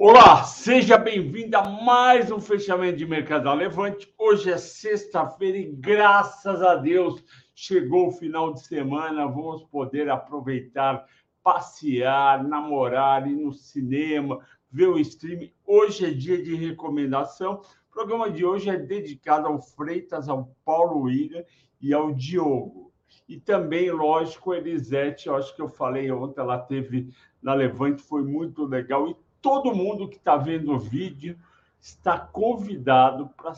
Olá, 0.00 0.44
seja 0.44 0.96
bem-vindo 0.96 1.56
a 1.56 1.68
mais 1.68 2.30
um 2.30 2.40
fechamento 2.40 2.98
de 2.98 3.04
Mercado 3.04 3.52
Levante. 3.52 4.08
Hoje 4.16 4.48
é 4.48 4.56
sexta-feira 4.56 5.58
e 5.58 5.72
graças 5.72 6.62
a 6.62 6.76
Deus 6.76 7.20
chegou 7.52 8.06
o 8.06 8.12
final 8.12 8.52
de 8.54 8.64
semana. 8.64 9.26
Vamos 9.26 9.64
poder 9.64 10.08
aproveitar, 10.08 11.04
passear, 11.42 12.44
namorar, 12.44 13.28
ir 13.28 13.34
no 13.34 13.52
cinema, 13.52 14.38
ver 14.70 14.86
o 14.86 15.00
stream. 15.00 15.50
Hoje 15.66 16.06
é 16.06 16.10
dia 16.12 16.40
de 16.40 16.54
recomendação. 16.54 17.54
O 17.90 17.92
programa 17.92 18.30
de 18.30 18.44
hoje 18.44 18.70
é 18.70 18.76
dedicado 18.76 19.48
ao 19.48 19.60
Freitas, 19.60 20.28
ao 20.28 20.54
Paulo 20.64 21.00
William 21.00 21.42
e 21.80 21.92
ao 21.92 22.12
Diogo. 22.14 22.92
E 23.28 23.40
também, 23.40 23.90
lógico, 23.90 24.54
Elisete, 24.54 25.26
eu 25.26 25.34
acho 25.34 25.56
que 25.56 25.60
eu 25.60 25.68
falei 25.68 26.08
ontem, 26.12 26.40
ela 26.40 26.56
teve 26.56 27.12
na 27.42 27.52
Levante, 27.52 28.00
foi 28.00 28.22
muito 28.22 28.64
legal. 28.64 29.08
E 29.08 29.16
todo 29.40 29.74
mundo 29.74 30.08
que 30.08 30.16
está 30.16 30.36
vendo 30.36 30.72
o 30.72 30.78
vídeo 30.78 31.38
está 31.80 32.18
convidado 32.18 33.28
para 33.36 33.52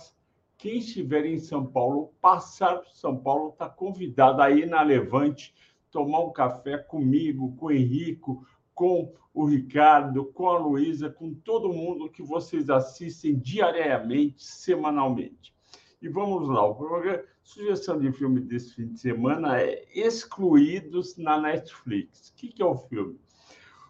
quem 0.58 0.78
estiver 0.78 1.24
em 1.24 1.38
São 1.38 1.64
Paulo, 1.64 2.12
passar 2.20 2.76
para 2.76 2.90
São 2.92 3.16
Paulo, 3.16 3.50
está 3.50 3.68
convidado 3.68 4.42
aí 4.42 4.66
na 4.66 4.82
Levante, 4.82 5.54
tomar 5.90 6.20
um 6.20 6.32
café 6.32 6.76
comigo, 6.76 7.56
com 7.56 7.66
o 7.66 7.72
Henrico, 7.72 8.46
com 8.74 9.12
o 9.32 9.46
Ricardo, 9.46 10.26
com 10.26 10.48
a 10.48 10.58
Luísa, 10.58 11.08
com 11.08 11.32
todo 11.32 11.72
mundo 11.72 12.10
que 12.10 12.22
vocês 12.22 12.68
assistem 12.68 13.38
diariamente, 13.38 14.44
semanalmente. 14.44 15.54
E 16.02 16.08
vamos 16.08 16.48
lá, 16.48 16.64
o 16.64 16.74
programa, 16.74 17.22
sugestão 17.42 17.98
de 17.98 18.12
filme 18.12 18.40
desse 18.40 18.74
fim 18.74 18.88
de 18.88 19.00
semana 19.00 19.60
é 19.60 19.84
Excluídos 19.94 21.16
na 21.16 21.40
Netflix. 21.40 22.28
O 22.28 22.34
que, 22.34 22.48
que 22.48 22.62
é 22.62 22.66
o 22.66 22.76
filme? 22.76 23.18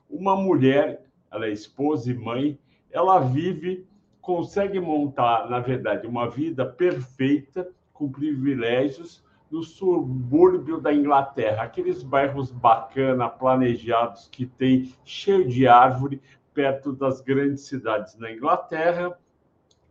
Uma 0.08 0.34
mulher 0.34 1.09
ela 1.30 1.46
é 1.46 1.52
esposa 1.52 2.10
e 2.10 2.14
mãe, 2.14 2.58
ela 2.90 3.20
vive, 3.20 3.86
consegue 4.20 4.80
montar, 4.80 5.48
na 5.48 5.60
verdade, 5.60 6.06
uma 6.06 6.28
vida 6.28 6.66
perfeita, 6.66 7.70
com 7.92 8.10
privilégios, 8.10 9.22
no 9.50 9.62
subúrbio 9.62 10.80
da 10.80 10.94
Inglaterra, 10.94 11.64
aqueles 11.64 12.02
bairros 12.02 12.52
bacana, 12.52 13.28
planejados, 13.28 14.28
que 14.28 14.46
tem 14.46 14.94
cheio 15.04 15.46
de 15.48 15.66
árvore, 15.66 16.22
perto 16.54 16.92
das 16.92 17.20
grandes 17.20 17.64
cidades 17.64 18.16
na 18.16 18.30
Inglaterra, 18.30 19.18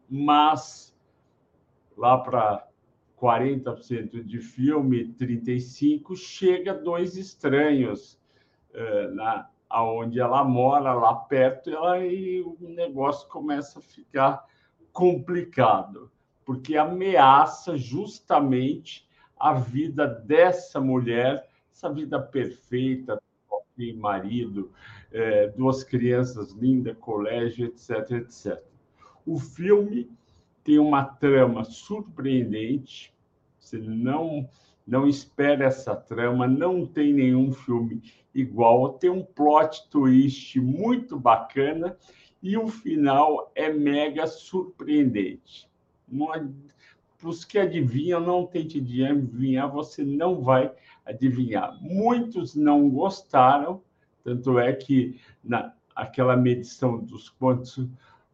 mas 0.09 0.95
lá 1.97 2.17
para 2.17 2.65
40% 3.21 4.23
de 4.23 4.39
filme, 4.39 5.13
35%, 5.19 6.15
chega 6.15 6.73
dois 6.73 7.17
estranhos 7.17 8.17
uh, 8.73 9.13
na, 9.13 9.49
aonde 9.69 10.19
ela 10.19 10.43
mora, 10.43 10.93
lá 10.93 11.13
perto, 11.13 11.69
e 11.69 12.41
o 12.41 12.57
negócio 12.61 13.27
começa 13.29 13.79
a 13.79 13.81
ficar 13.81 14.45
complicado, 14.91 16.11
porque 16.43 16.75
ameaça 16.75 17.77
justamente 17.77 19.07
a 19.37 19.53
vida 19.53 20.07
dessa 20.07 20.81
mulher, 20.81 21.47
essa 21.71 21.91
vida 21.91 22.19
perfeita, 22.19 23.21
marido, 23.95 24.73
é, 25.11 25.47
duas 25.49 25.83
crianças 25.83 26.51
lindas, 26.51 26.97
colégio, 26.99 27.67
etc, 27.67 28.11
etc. 28.11 28.61
O 29.25 29.39
filme 29.39 30.11
tem 30.63 30.79
uma 30.79 31.05
trama 31.05 31.63
surpreendente, 31.63 33.13
você 33.57 33.77
não 33.77 34.49
não 34.89 35.07
espera 35.07 35.65
essa 35.65 35.95
trama, 35.95 36.47
não 36.47 36.83
tem 36.83 37.13
nenhum 37.13 37.51
filme 37.53 38.01
igual, 38.33 38.93
tem 38.93 39.11
um 39.11 39.23
plot 39.23 39.87
twist 39.87 40.59
muito 40.59 41.19
bacana 41.19 41.95
e 42.41 42.57
o 42.57 42.67
final 42.67 43.51
é 43.53 43.71
mega 43.71 44.25
surpreendente. 44.25 45.69
Para 47.19 47.29
os 47.29 47.45
que 47.45 47.59
adivinham, 47.59 48.19
não 48.19 48.47
tente 48.47 48.79
adivinhar, 48.79 49.71
você 49.71 50.03
não 50.03 50.41
vai 50.41 50.73
adivinhar. 51.05 51.77
Muitos 51.79 52.55
não 52.55 52.89
gostaram, 52.89 53.83
tanto 54.23 54.57
é 54.57 54.73
que 54.73 55.19
na 55.43 55.71
aquela 55.95 56.35
medição 56.35 56.97
dos 56.97 57.29
quantos 57.29 57.87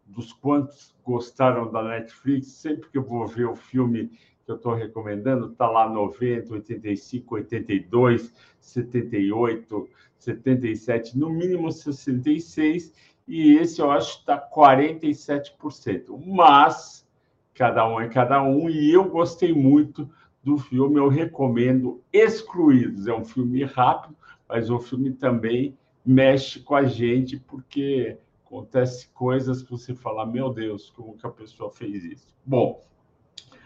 dos 0.05 0.31
quantos 0.31 0.95
gostaram 1.03 1.71
da 1.71 1.83
Netflix, 1.83 2.47
sempre 2.47 2.87
que 2.89 2.97
eu 2.97 3.03
vou 3.03 3.25
ver 3.27 3.47
o 3.47 3.55
filme 3.55 4.11
que 4.45 4.51
eu 4.51 4.55
estou 4.55 4.75
recomendando, 4.75 5.47
está 5.51 5.67
lá 5.67 5.89
90, 5.89 6.53
85, 6.53 7.35
82, 7.35 8.33
78, 8.59 9.89
77, 10.19 11.17
no 11.17 11.31
mínimo 11.31 11.71
66, 11.71 12.93
e 13.27 13.55
esse 13.57 13.81
eu 13.81 13.89
acho 13.89 14.17
que 14.17 14.19
está 14.21 14.37
47%. 14.37 16.15
Mas 16.25 17.07
cada 17.55 17.87
um 17.87 17.99
é 17.99 18.07
cada 18.07 18.43
um, 18.43 18.69
e 18.69 18.91
eu 18.93 19.05
gostei 19.05 19.51
muito 19.51 20.07
do 20.43 20.57
filme, 20.59 20.97
eu 20.97 21.07
recomendo 21.07 22.03
Excluídos. 22.13 23.07
É 23.07 23.13
um 23.13 23.25
filme 23.25 23.63
rápido, 23.63 24.15
mas 24.47 24.69
o 24.69 24.77
filme 24.77 25.11
também 25.11 25.75
mexe 26.05 26.59
com 26.59 26.75
a 26.75 26.83
gente, 26.83 27.39
porque 27.39 28.19
acontece 28.45 29.09
coisas 29.09 29.63
que 29.63 29.71
você 29.71 29.95
fala, 29.95 30.23
meu 30.23 30.53
Deus, 30.53 30.91
como 30.91 31.17
que 31.17 31.25
a 31.25 31.31
pessoa 31.31 31.71
fez 31.71 32.03
isso? 32.03 32.27
Bom, 32.45 32.79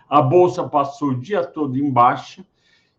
a 0.09 0.21
bolsa 0.21 0.67
passou 0.67 1.09
o 1.09 1.19
dia 1.19 1.45
todo 1.45 1.77
em 1.77 1.91
baixa 1.91 2.43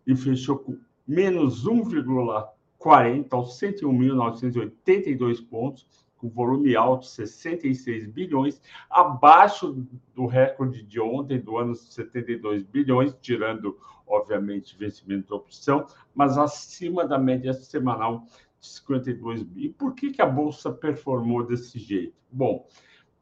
e 0.07 0.15
fechou 0.15 0.57
com 0.57 0.79
menos 1.05 1.67
1,40 1.67 3.27
aos 3.31 3.59
101.982 3.59 5.45
pontos, 5.45 5.85
com 6.15 6.29
volume 6.29 6.75
alto, 6.75 7.05
66 7.05 8.07
bilhões, 8.07 8.61
abaixo 8.89 9.85
do 10.15 10.25
recorde 10.25 10.83
de 10.83 10.99
ontem, 11.01 11.39
do 11.39 11.57
ano 11.57 11.75
72 11.75 12.63
bilhões, 12.63 13.13
tirando, 13.19 13.77
obviamente, 14.07 14.77
vencimento 14.77 15.27
de 15.27 15.33
opção, 15.33 15.85
mas 16.13 16.37
acima 16.37 17.05
da 17.05 17.17
média 17.17 17.53
semanal 17.53 18.25
de 18.59 18.67
52 18.67 19.43
bilhões. 19.43 19.65
E 19.65 19.73
por 19.73 19.93
que, 19.95 20.11
que 20.11 20.21
a 20.21 20.25
Bolsa 20.25 20.71
performou 20.71 21.45
desse 21.45 21.79
jeito? 21.79 22.13
Bom, 22.31 22.67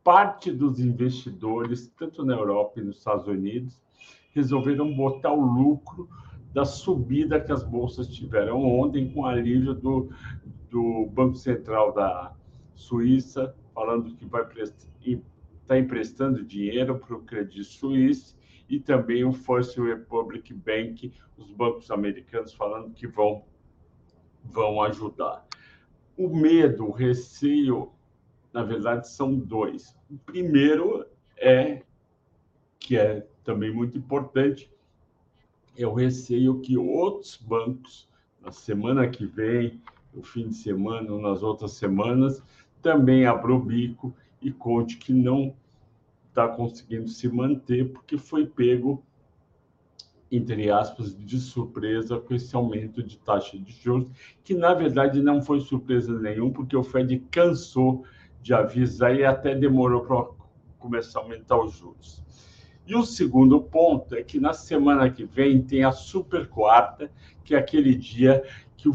parte 0.03 0.51
dos 0.51 0.79
investidores, 0.79 1.87
tanto 1.97 2.23
na 2.25 2.33
Europa 2.33 2.79
e 2.79 2.83
nos 2.83 2.97
Estados 2.97 3.27
Unidos, 3.27 3.79
resolveram 4.31 4.93
botar 4.95 5.33
o 5.33 5.41
lucro 5.41 6.09
da 6.53 6.65
subida 6.65 7.39
que 7.39 7.51
as 7.51 7.63
bolsas 7.63 8.07
tiveram 8.07 8.63
ontem, 8.63 9.11
com 9.11 9.25
alívio 9.25 9.73
do, 9.73 10.09
do 10.69 11.05
Banco 11.07 11.35
Central 11.35 11.93
da 11.93 12.33
Suíça, 12.73 13.55
falando 13.73 14.15
que 14.15 14.25
vai 14.25 14.43
estar 14.43 15.23
tá 15.67 15.77
emprestando 15.77 16.43
dinheiro 16.43 16.97
para 16.97 17.15
o 17.15 17.21
Credit 17.21 17.63
Suisse, 17.63 18.35
e 18.67 18.79
também 18.79 19.25
o 19.25 19.33
First 19.33 19.77
Republic 19.77 20.53
Bank, 20.53 21.13
os 21.37 21.51
bancos 21.51 21.89
americanos 21.89 22.53
falando 22.53 22.93
que 22.93 23.07
vão, 23.07 23.43
vão 24.43 24.81
ajudar. 24.83 25.45
O 26.15 26.29
medo, 26.29 26.85
o 26.85 26.91
receio 26.91 27.91
na 28.53 28.63
verdade, 28.63 29.07
são 29.07 29.35
dois. 29.35 29.95
O 30.09 30.17
primeiro 30.17 31.05
é, 31.37 31.83
que 32.79 32.97
é 32.97 33.25
também 33.43 33.73
muito 33.73 33.97
importante, 33.97 34.71
é 35.77 35.85
o 35.85 35.93
receio 35.93 36.59
que 36.59 36.77
outros 36.77 37.37
bancos, 37.37 38.09
na 38.41 38.51
semana 38.51 39.07
que 39.07 39.25
vem, 39.25 39.81
no 40.13 40.23
fim 40.23 40.49
de 40.49 40.55
semana 40.55 41.11
ou 41.11 41.21
nas 41.21 41.43
outras 41.43 41.73
semanas, 41.73 42.41
também 42.81 43.25
abram 43.25 43.57
o 43.57 43.63
bico 43.63 44.13
e 44.41 44.51
conte 44.51 44.97
que 44.97 45.13
não 45.13 45.55
está 46.29 46.47
conseguindo 46.47 47.09
se 47.09 47.27
manter 47.27 47.91
porque 47.91 48.17
foi 48.17 48.45
pego 48.45 49.03
entre 50.31 50.69
aspas, 50.69 51.15
de 51.17 51.39
surpresa 51.39 52.19
com 52.19 52.33
esse 52.33 52.55
aumento 52.55 53.01
de 53.01 53.17
taxa 53.17 53.57
de 53.57 53.71
juros, 53.71 54.09
que 54.43 54.53
na 54.53 54.73
verdade 54.73 55.21
não 55.21 55.41
foi 55.41 55.59
surpresa 55.59 56.17
nenhuma, 56.19 56.53
porque 56.53 56.75
o 56.75 56.83
Fed 56.83 57.17
cansou 57.31 58.05
de 58.41 58.53
avisar 58.53 59.15
e 59.15 59.25
até 59.25 59.55
demorou 59.55 60.01
para 60.01 60.27
começar 60.77 61.19
a 61.19 61.23
aumentar 61.23 61.59
os 61.59 61.73
juros. 61.73 62.23
E 62.85 62.95
o 62.95 63.05
segundo 63.05 63.61
ponto 63.61 64.15
é 64.15 64.23
que 64.23 64.39
na 64.39 64.53
semana 64.53 65.09
que 65.11 65.23
vem 65.23 65.61
tem 65.61 65.83
a 65.83 65.91
super 65.91 66.47
quarta, 66.47 67.11
que 67.43 67.53
é 67.53 67.57
aquele 67.59 67.93
dia 67.93 68.43
que, 68.75 68.89
o, 68.89 68.93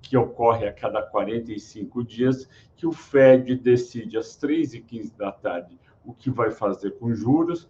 que 0.00 0.16
ocorre 0.16 0.68
a 0.68 0.72
cada 0.72 1.02
45 1.02 2.04
dias, 2.04 2.48
que 2.76 2.86
o 2.86 2.92
Fed 2.92 3.56
decide 3.56 4.16
às 4.16 4.38
3h15 4.38 5.16
da 5.16 5.32
tarde 5.32 5.76
o 6.04 6.12
que 6.12 6.30
vai 6.30 6.50
fazer 6.50 6.92
com 6.92 7.14
juros, 7.14 7.68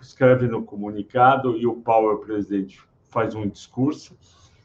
escreve 0.00 0.46
no 0.46 0.62
comunicado 0.62 1.56
e 1.56 1.66
o 1.66 1.76
Powell, 1.76 2.18
presidente, 2.18 2.80
faz 3.04 3.34
um 3.34 3.48
discurso 3.48 4.16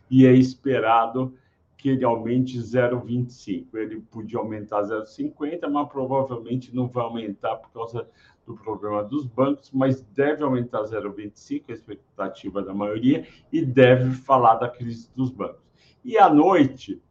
e 0.10 0.26
é 0.26 0.34
esperado 0.34 1.34
que 1.82 1.90
ele 1.90 2.06
aumente 2.06 2.60
0,25. 2.60 3.74
Ele 3.74 4.02
podia 4.02 4.38
aumentar 4.38 4.84
0,50, 4.84 5.68
mas 5.68 5.90
provavelmente 5.90 6.76
não 6.76 6.88
vai 6.88 7.04
aumentar 7.04 7.56
por 7.56 7.72
causa 7.72 8.08
do 8.46 8.54
problema 8.54 9.04
dos 9.04 9.26
bancos, 9.26 9.72
mas 9.72 10.00
deve 10.00 10.44
aumentar 10.44 10.84
0,25, 10.84 11.64
a 11.70 11.72
expectativa 11.72 12.62
da 12.62 12.72
maioria, 12.72 13.28
e 13.52 13.66
deve 13.66 14.12
falar 14.12 14.56
da 14.56 14.70
crise 14.70 15.10
dos 15.16 15.32
bancos. 15.32 15.60
E 16.06 16.20
à 16.20 16.32
noite, 16.32 17.02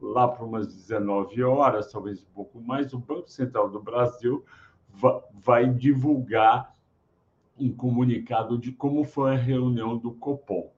lá 0.00 0.28
para 0.28 0.44
umas 0.44 0.68
19 0.68 1.42
horas, 1.42 1.90
talvez 1.90 2.22
um 2.22 2.32
pouco 2.32 2.60
mais, 2.60 2.94
o 2.94 3.00
Banco 3.00 3.28
Central 3.28 3.68
do 3.68 3.82
Brasil 3.82 4.44
vai 5.32 5.68
divulgar 5.68 6.72
um 7.58 7.72
comunicado 7.72 8.56
de 8.56 8.70
como 8.70 9.02
foi 9.02 9.32
a 9.32 9.36
reunião 9.36 9.98
do 9.98 10.12
Copom. 10.12 10.70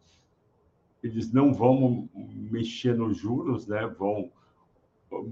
Eles 1.02 1.32
não 1.32 1.52
vão 1.52 2.08
mexer 2.14 2.94
nos 2.94 3.16
juros, 3.16 3.66
né? 3.66 3.86
vão 3.86 4.30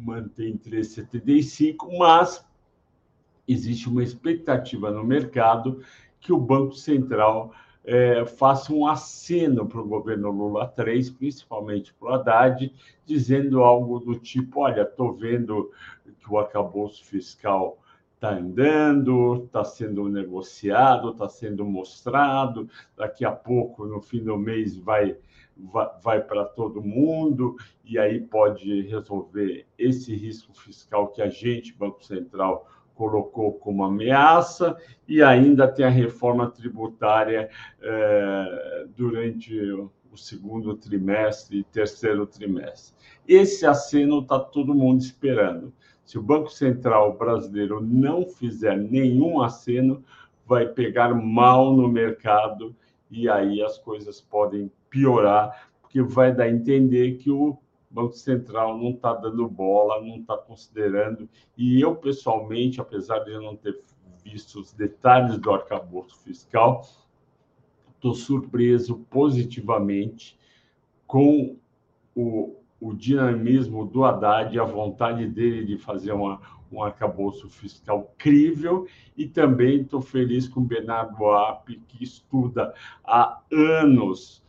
manter 0.03 0.49
em 0.49 0.59
3,75, 0.59 1.97
mas 1.99 2.45
existe 3.47 3.89
uma 3.89 4.03
expectativa 4.03 4.91
no 4.91 5.05
mercado 5.05 5.83
que 6.21 6.33
o 6.33 6.39
Banco 6.39 6.75
Central 6.75 7.53
é, 7.85 8.25
faça 8.27 8.73
um 8.73 8.87
aceno 8.87 9.67
para 9.67 9.81
o 9.81 9.89
governo 9.89 10.31
Lula 10.31 10.67
3, 10.67 11.11
principalmente 11.11 11.95
para 11.95 12.11
o 12.11 12.15
Haddad, 12.15 12.73
dizendo 13.07 13.65
algo 13.65 13.99
do 13.99 14.15
tipo: 14.17 14.61
olha, 14.61 14.83
estou 14.83 15.15
vendo 15.15 15.71
que 16.19 16.31
o 16.31 16.39
arcabouço 16.39 17.05
fiscal 17.05 17.79
está 18.21 18.37
andando, 18.37 19.45
está 19.47 19.65
sendo 19.65 20.07
negociado, 20.07 21.13
está 21.13 21.27
sendo 21.27 21.65
mostrado, 21.65 22.69
daqui 22.95 23.25
a 23.25 23.33
pouco, 23.33 23.87
no 23.87 23.99
fim 23.99 24.23
do 24.23 24.37
mês, 24.37 24.77
vai, 24.77 25.17
vai, 25.57 25.89
vai 26.03 26.23
para 26.23 26.45
todo 26.45 26.83
mundo, 26.83 27.57
e 27.83 27.99
aí 27.99 28.21
pode 28.21 28.83
resolver 28.83 29.67
esse 29.79 30.15
risco 30.15 30.53
fiscal 30.53 31.09
que 31.09 31.23
a 31.23 31.31
gente, 31.31 31.73
Banco 31.73 32.05
Central, 32.05 32.69
colocou 32.95 33.55
como 33.55 33.83
ameaça, 33.83 34.77
e 35.09 35.23
ainda 35.23 35.67
tem 35.67 35.87
a 35.87 35.89
reforma 35.89 36.51
tributária 36.51 37.49
eh, 37.81 38.87
durante 38.95 39.59
o 40.13 40.17
segundo 40.17 40.77
trimestre 40.77 41.61
e 41.61 41.65
terceiro 41.65 42.27
trimestre. 42.27 42.95
Esse 43.27 43.65
aceno 43.65 44.21
está 44.21 44.39
todo 44.39 44.75
mundo 44.75 45.01
esperando. 45.01 45.73
Se 46.11 46.19
o 46.19 46.23
Banco 46.23 46.51
Central 46.51 47.17
brasileiro 47.17 47.81
não 47.81 48.27
fizer 48.27 48.77
nenhum 48.77 49.41
aceno, 49.41 50.05
vai 50.45 50.67
pegar 50.67 51.15
mal 51.15 51.73
no 51.73 51.87
mercado 51.87 52.75
e 53.09 53.29
aí 53.29 53.63
as 53.63 53.79
coisas 53.79 54.21
podem 54.21 54.73
piorar, 54.89 55.71
porque 55.81 56.03
vai 56.03 56.35
dar 56.35 56.47
a 56.47 56.51
entender 56.51 57.19
que 57.19 57.31
o 57.31 57.57
Banco 57.89 58.15
Central 58.15 58.77
não 58.77 58.91
está 58.91 59.15
dando 59.15 59.47
bola, 59.49 60.05
não 60.05 60.17
está 60.17 60.37
considerando. 60.37 61.29
E 61.57 61.81
eu, 61.81 61.95
pessoalmente, 61.95 62.81
apesar 62.81 63.21
de 63.21 63.31
eu 63.31 63.41
não 63.41 63.55
ter 63.55 63.81
visto 64.25 64.59
os 64.59 64.73
detalhes 64.73 65.39
do 65.39 65.53
arcabouço 65.53 66.19
fiscal, 66.25 66.85
estou 67.95 68.15
surpreso 68.15 68.99
positivamente 69.09 70.37
com 71.07 71.57
o, 72.17 72.60
o 72.81 72.95
dinamismo 72.95 73.85
do 73.85 74.05
Haddad, 74.05 74.59
a 74.59 74.65
vontade 74.65 75.27
dele 75.27 75.65
de 75.65 75.77
fazer 75.77 76.13
uma, 76.13 76.41
um 76.73 76.83
arcabouço 76.83 77.49
fiscal 77.49 78.15
crível 78.17 78.87
e 79.17 79.27
também 79.27 79.83
estou 79.83 80.01
feliz 80.01 80.49
com 80.49 80.61
o 80.61 80.65
Bernardo 80.65 81.25
App, 81.31 81.77
que 81.89 82.03
estuda 82.03 82.73
há 83.05 83.41
anos 83.53 84.43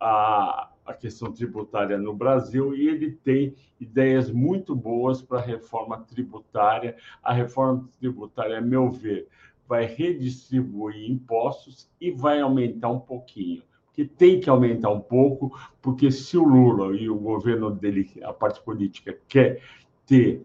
a, 0.00 0.70
a 0.84 0.94
questão 0.94 1.32
tributária 1.32 1.96
no 1.96 2.14
Brasil 2.14 2.74
e 2.74 2.88
ele 2.88 3.12
tem 3.12 3.54
ideias 3.78 4.30
muito 4.30 4.74
boas 4.74 5.22
para 5.22 5.38
a 5.38 5.42
reforma 5.42 5.98
tributária. 5.98 6.96
A 7.22 7.32
reforma 7.32 7.88
tributária, 7.98 8.58
a 8.58 8.60
meu 8.60 8.90
ver, 8.90 9.28
vai 9.68 9.84
redistribuir 9.84 11.10
impostos 11.10 11.88
e 12.00 12.10
vai 12.10 12.40
aumentar 12.40 12.88
um 12.88 13.00
pouquinho. 13.00 13.62
Porque 13.92 14.06
tem 14.06 14.40
que 14.40 14.48
aumentar 14.48 14.88
um 14.88 15.00
pouco, 15.00 15.54
porque 15.82 16.10
se 16.10 16.38
o 16.38 16.44
Lula 16.44 16.96
e 16.96 17.10
o 17.10 17.18
governo 17.18 17.70
dele, 17.70 18.10
a 18.22 18.32
parte 18.32 18.62
política, 18.62 19.18
quer 19.28 19.60
ter 20.06 20.42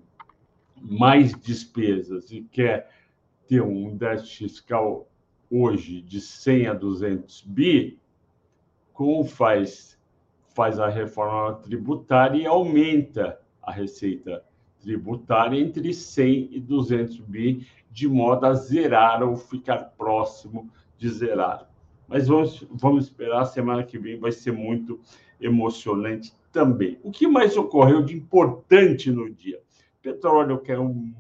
mais 0.75 1.33
despesas 1.33 2.29
e 2.29 2.41
quer 2.41 2.91
ter 3.47 3.61
um 3.61 3.95
déficit 3.95 4.49
fiscal 4.49 5.07
hoje 5.49 6.01
de 6.01 6.19
100 6.19 6.67
a 6.67 6.73
200 6.73 7.41
bi, 7.43 7.97
como 8.93 9.23
faz 9.23 9.97
faz 10.53 10.79
a 10.79 10.89
reforma 10.89 11.53
tributária 11.59 12.41
e 12.41 12.45
aumenta 12.47 13.39
a 13.61 13.71
receita 13.71 14.43
tributária 14.81 15.59
entre 15.59 15.93
100 15.93 16.49
e 16.51 16.59
200 16.59 17.19
bi, 17.19 17.67
de 17.91 18.07
modo 18.07 18.45
a 18.45 18.55
zerar 18.55 19.21
ou 19.21 19.35
ficar 19.35 19.93
próximo 19.95 20.67
de 20.97 21.09
zerar. 21.09 21.69
Mas 22.07 22.27
vamos, 22.27 22.65
vamos 22.71 23.05
esperar, 23.05 23.45
semana 23.45 23.83
que 23.83 23.97
vem 23.97 24.17
vai 24.17 24.31
ser 24.31 24.51
muito 24.51 24.99
emocionante 25.39 26.33
também. 26.51 26.97
O 27.03 27.11
que 27.11 27.27
mais 27.27 27.57
ocorreu 27.57 28.03
de 28.03 28.15
importante 28.15 29.11
no 29.11 29.29
dia? 29.29 29.61
Petróleo, 30.01 30.59
que 30.59 30.71
é 30.71 30.79
um 30.79 31.13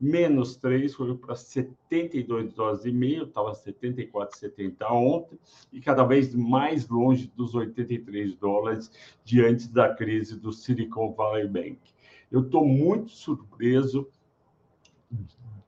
menos 0.00 0.56
3, 0.56 0.94
foi 0.94 1.14
para 1.14 1.36
72 1.36 2.54
dólares 2.54 2.86
e 2.86 2.90
meio, 2.90 3.24
estava 3.24 3.52
74,70 3.52 4.90
ontem, 4.90 5.38
e 5.70 5.78
cada 5.78 6.04
vez 6.04 6.34
mais 6.34 6.88
longe 6.88 7.30
dos 7.36 7.54
83 7.54 8.34
dólares 8.36 8.90
diante 9.22 9.68
da 9.68 9.94
crise 9.94 10.40
do 10.40 10.52
Silicon 10.52 11.12
Valley 11.12 11.46
Bank. 11.46 11.78
Eu 12.32 12.40
estou 12.40 12.66
muito 12.66 13.10
surpreso 13.10 14.08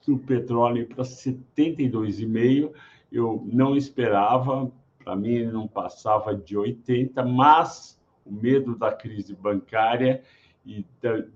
do 0.07 0.19
petróleo 0.19 0.87
para 0.87 1.05
72,5, 1.05 2.73
eu 3.13 3.47
não 3.53 3.77
esperava, 3.77 4.73
para 4.99 5.15
mim 5.15 5.35
ele 5.35 5.53
não 5.53 5.69
passava 5.69 6.35
de 6.35 6.57
80, 6.57 7.25
mas 7.25 8.01
o 8.25 8.33
medo 8.33 8.77
da 8.77 8.93
crise 8.93 9.35
bancária 9.35 10.23
e 10.65 10.87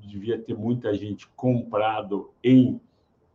devia 0.01 0.39
ter 0.39 0.57
muita 0.57 0.95
gente 0.95 1.29
comprado 1.37 2.31
em 2.43 2.81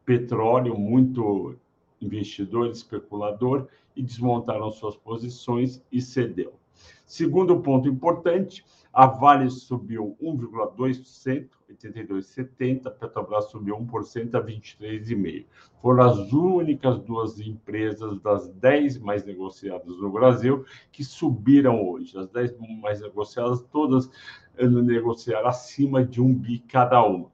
petróleo, 0.05 0.77
muito 0.77 1.55
investidor, 2.01 2.69
especulador, 2.69 3.67
e 3.95 4.01
desmontaram 4.01 4.71
suas 4.71 4.95
posições 4.95 5.83
e 5.91 6.01
cedeu. 6.01 6.53
Segundo 7.05 7.59
ponto 7.59 7.89
importante, 7.89 8.63
a 8.93 9.05
Vale 9.05 9.49
subiu 9.49 10.15
1,2%, 10.21 11.49
82,70%, 11.73 12.91
Petrobras 12.91 13.45
subiu 13.45 13.77
1% 13.77 14.35
a 14.35 14.43
23,5%. 14.43 15.45
Foram 15.81 16.03
as 16.03 16.31
únicas 16.31 16.99
duas 16.99 17.39
empresas 17.39 18.19
das 18.21 18.47
10 18.49 18.99
mais 18.99 19.23
negociadas 19.23 19.97
no 19.97 20.11
Brasil 20.11 20.65
que 20.91 21.03
subiram 21.03 21.83
hoje. 21.87 22.17
As 22.17 22.27
10 22.29 22.57
mais 22.81 23.01
negociadas, 23.01 23.61
todas 23.71 24.09
negociaram 24.59 25.47
acima 25.47 26.03
de 26.03 26.21
um 26.21 26.33
bi 26.33 26.59
cada 26.59 27.03
uma. 27.03 27.31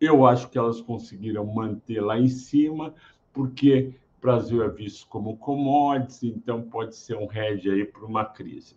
Eu 0.00 0.26
acho 0.26 0.50
que 0.50 0.58
elas 0.58 0.80
conseguiram 0.80 1.44
manter 1.46 2.00
lá 2.00 2.18
em 2.18 2.28
cima, 2.28 2.94
porque 3.32 3.94
o 4.18 4.20
Brasil 4.20 4.62
é 4.62 4.68
visto 4.68 5.08
como 5.08 5.36
commodities, 5.38 6.22
então 6.22 6.62
pode 6.62 6.94
ser 6.94 7.16
um 7.16 7.30
hedge 7.32 7.70
aí 7.70 7.84
para 7.84 8.04
uma 8.04 8.24
crise. 8.24 8.76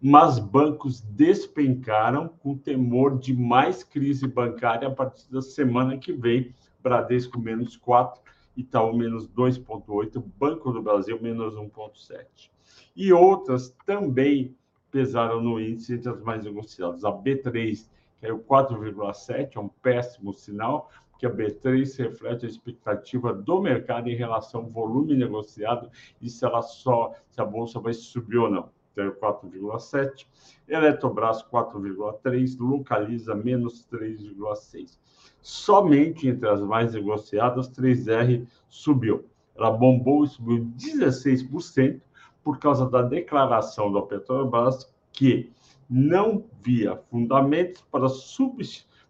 Mas 0.00 0.38
bancos 0.38 1.00
despencaram 1.00 2.28
com 2.28 2.56
temor 2.56 3.18
de 3.18 3.34
mais 3.34 3.82
crise 3.82 4.28
bancária 4.28 4.86
a 4.86 4.92
partir 4.92 5.28
da 5.30 5.42
semana 5.42 5.98
que 5.98 6.12
vem. 6.12 6.54
Bradesco 6.80 7.40
menos 7.40 7.76
4, 7.76 8.22
Itaú 8.56 8.96
menos 8.96 9.28
2,8, 9.28 10.22
Banco 10.38 10.70
do 10.70 10.80
Brasil 10.80 11.20
menos 11.20 11.56
1,7. 11.56 12.48
E 12.94 13.12
outras 13.12 13.74
também 13.84 14.56
pesaram 14.90 15.42
no 15.42 15.60
índice 15.60 15.94
entre 15.94 16.10
as 16.10 16.22
mais 16.22 16.44
negociadas. 16.44 17.04
A 17.04 17.10
B3 17.10 17.88
caiu 18.20 18.38
4,7, 18.38 19.56
é 19.56 19.60
um 19.60 19.68
péssimo 19.68 20.32
sinal, 20.32 20.90
porque 21.10 21.26
a 21.26 21.30
B3 21.30 21.98
reflete 21.98 22.46
a 22.46 22.48
expectativa 22.48 23.32
do 23.32 23.60
mercado 23.60 24.08
em 24.08 24.14
relação 24.14 24.60
ao 24.60 24.68
volume 24.68 25.16
negociado 25.16 25.90
e 26.22 26.30
se 26.30 26.44
ela 26.44 26.62
só, 26.62 27.12
se 27.28 27.40
a 27.40 27.44
bolsa 27.44 27.80
vai 27.80 27.92
subir 27.92 28.38
ou 28.38 28.48
não. 28.48 28.77
Caiu 28.98 29.14
4,7, 29.14 30.26
Eletrobras 30.66 31.40
4,3, 31.44 32.58
Localiza 32.58 33.32
menos 33.32 33.86
3,6. 33.92 34.98
Somente 35.40 36.26
entre 36.26 36.48
as 36.48 36.60
mais 36.60 36.94
negociadas, 36.94 37.70
3R 37.70 38.44
subiu. 38.68 39.24
Ela 39.56 39.70
bombou 39.70 40.24
e 40.24 40.28
subiu 40.28 40.66
16% 40.76 42.00
por 42.42 42.58
causa 42.58 42.88
da 42.88 43.02
declaração 43.02 43.92
da 43.92 44.02
Petrobras 44.02 44.92
que 45.12 45.52
não 45.88 46.44
via 46.60 46.96
fundamentos 46.96 47.82
para, 47.82 48.06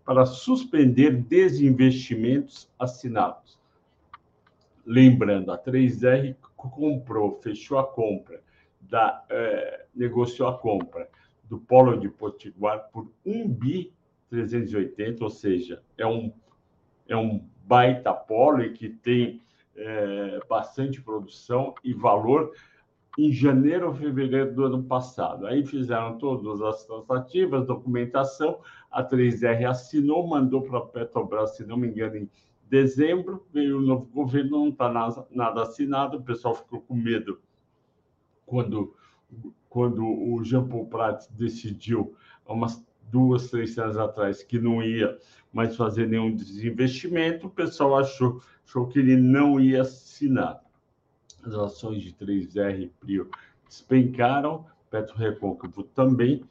para 0.05 0.27
suspender 0.27 1.17
desinvestimentos 1.23 2.71
assinados. 2.79 3.59
Lembrando, 4.85 5.51
a 5.51 5.59
3R 5.59 6.37
comprou, 6.57 7.41
fechou 7.43 7.79
a 7.79 7.87
compra, 7.87 8.43
da, 8.89 9.25
eh, 9.29 9.87
negociou 9.95 10.49
a 10.49 10.59
compra 10.59 11.09
do 11.45 11.59
Polo 11.59 11.99
de 11.99 12.09
Potiguar 12.09 12.89
por 12.93 13.11
1 13.25 13.49
bi 13.49 13.93
380, 14.31 15.25
ou 15.25 15.31
seja, 15.31 15.83
é 15.97 16.07
um, 16.07 16.33
é 17.09 17.17
um 17.17 17.47
baita 17.65 18.13
polo 18.13 18.63
e 18.63 18.73
que 18.73 18.89
tem 18.89 19.43
é, 19.75 20.41
bastante 20.49 21.01
produção 21.01 21.75
e 21.83 21.95
valor 21.95 22.53
em 23.19 23.33
janeiro 23.33 23.89
ou 23.89 23.95
fevereiro 23.95 24.55
do 24.55 24.65
ano 24.65 24.83
passado. 24.85 25.47
Aí 25.47 25.65
fizeram 25.65 26.19
todas 26.19 26.61
as 26.63 26.85
tratativas, 26.85 27.67
documentação, 27.67 28.61
a 28.91 29.03
3R 29.03 29.69
assinou, 29.69 30.27
mandou 30.27 30.63
para 30.63 30.79
a 30.79 30.83
Petrobras, 30.83 31.57
se 31.57 31.67
não 31.67 31.77
me 31.77 31.89
engano, 31.89 32.17
em 32.17 32.31
dezembro, 32.69 33.47
veio 33.53 33.79
o 33.79 33.83
novo 33.83 34.07
governo, 34.07 34.59
não 34.59 34.69
está 34.69 34.93
nada 35.31 35.63
assinado, 35.63 36.19
o 36.19 36.23
pessoal 36.23 36.55
ficou 36.55 36.81
com 36.83 36.95
medo 36.95 37.41
quando, 38.49 38.95
quando 39.69 40.05
o 40.05 40.43
Jean 40.43 40.67
Paul 40.67 40.87
Prats 40.87 41.29
decidiu, 41.29 42.17
umas 42.47 42.83
duas, 43.11 43.51
três 43.51 43.75
semanas 43.75 43.99
atrás, 43.99 44.43
que 44.43 44.59
não 44.59 44.83
ia 44.83 45.17
mais 45.53 45.77
fazer 45.77 46.09
nenhum 46.09 46.35
desinvestimento, 46.35 47.47
o 47.47 47.51
pessoal 47.51 47.99
achou, 47.99 48.43
achou 48.67 48.87
que 48.87 48.99
ele 48.99 49.17
não 49.17 49.61
ia 49.61 49.83
assinar. 49.83 50.61
As 51.45 51.55
ações 51.55 52.03
de 52.03 52.13
3R 52.13 52.81
e 52.81 52.89
Prio 52.89 53.31
despencaram, 53.67 54.67
Petro 54.91 55.17
Recôncavo 55.17 55.83
também, 55.83 56.43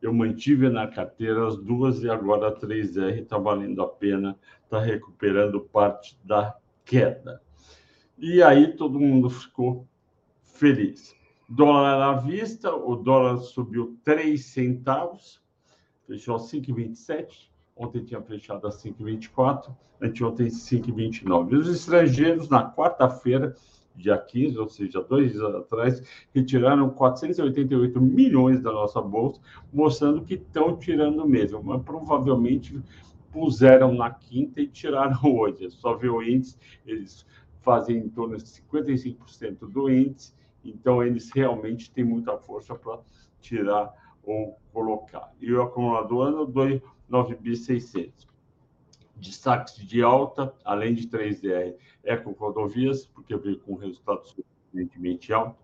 eu 0.00 0.12
mantive 0.12 0.68
na 0.68 0.86
carteira 0.86 1.46
as 1.46 1.56
duas 1.56 2.02
e 2.02 2.10
agora 2.10 2.48
a 2.48 2.54
3R 2.54 3.22
está 3.22 3.38
valendo 3.38 3.82
a 3.82 3.88
pena, 3.88 4.38
está 4.62 4.78
recuperando 4.78 5.60
parte 5.60 6.16
da 6.22 6.56
queda. 6.84 7.40
E 8.18 8.42
aí 8.42 8.76
todo 8.76 9.00
mundo 9.00 9.30
ficou 9.30 9.86
feliz. 10.42 11.14
Dólar 11.48 12.02
à 12.02 12.12
vista, 12.14 12.74
o 12.74 12.96
dólar 12.96 13.38
subiu 13.38 13.98
3 14.02 14.42
centavos, 14.42 15.42
fechou 16.06 16.36
a 16.36 16.38
5,27. 16.38 17.50
Ontem 17.76 18.04
tinha 18.04 18.22
fechado 18.22 18.66
a 18.66 18.70
5,24, 18.70 19.74
anteontem 20.00 20.46
5,29. 20.46 21.58
Os 21.58 21.68
estrangeiros, 21.68 22.48
na 22.48 22.72
quarta-feira, 22.72 23.54
dia 23.94 24.16
15, 24.16 24.58
ou 24.58 24.68
seja, 24.68 25.02
dois 25.02 25.32
dias 25.32 25.54
atrás, 25.54 26.02
retiraram 26.34 26.88
488 26.90 28.00
milhões 28.00 28.60
da 28.62 28.72
nossa 28.72 29.00
bolsa, 29.00 29.40
mostrando 29.72 30.24
que 30.24 30.34
estão 30.34 30.76
tirando 30.76 31.28
mesmo, 31.28 31.62
mas 31.62 31.82
provavelmente 31.82 32.80
puseram 33.30 33.92
na 33.94 34.10
quinta 34.10 34.60
e 34.60 34.66
tiraram 34.66 35.18
hoje. 35.22 35.66
É 35.66 35.70
só 35.70 35.94
ver 35.94 36.10
o 36.10 36.22
índice, 36.22 36.56
eles 36.86 37.26
fazem 37.60 37.98
em 37.98 38.08
torno 38.08 38.36
de 38.36 38.44
55% 38.44 39.70
do 39.70 39.90
índice, 39.90 40.32
então 40.64 41.02
eles 41.02 41.30
realmente 41.30 41.90
têm 41.90 42.04
muita 42.04 42.36
força 42.38 42.74
para 42.74 43.00
tirar 43.40 43.92
ou 44.22 44.58
colocar. 44.72 45.32
E 45.40 45.52
o 45.52 45.62
acumulador 45.62 46.28
ano 46.28 46.46
2,9 46.46 48.12
Destaques 49.16 49.76
de 49.76 50.02
alta, 50.02 50.52
além 50.64 50.94
de 50.94 51.06
3DR, 51.06 51.76
Eco 52.02 52.32
Rodovias, 52.32 53.06
porque 53.06 53.36
veio 53.36 53.60
com 53.60 53.76
resultado 53.76 54.26
surpreendentemente 54.26 55.32
alto. 55.32 55.56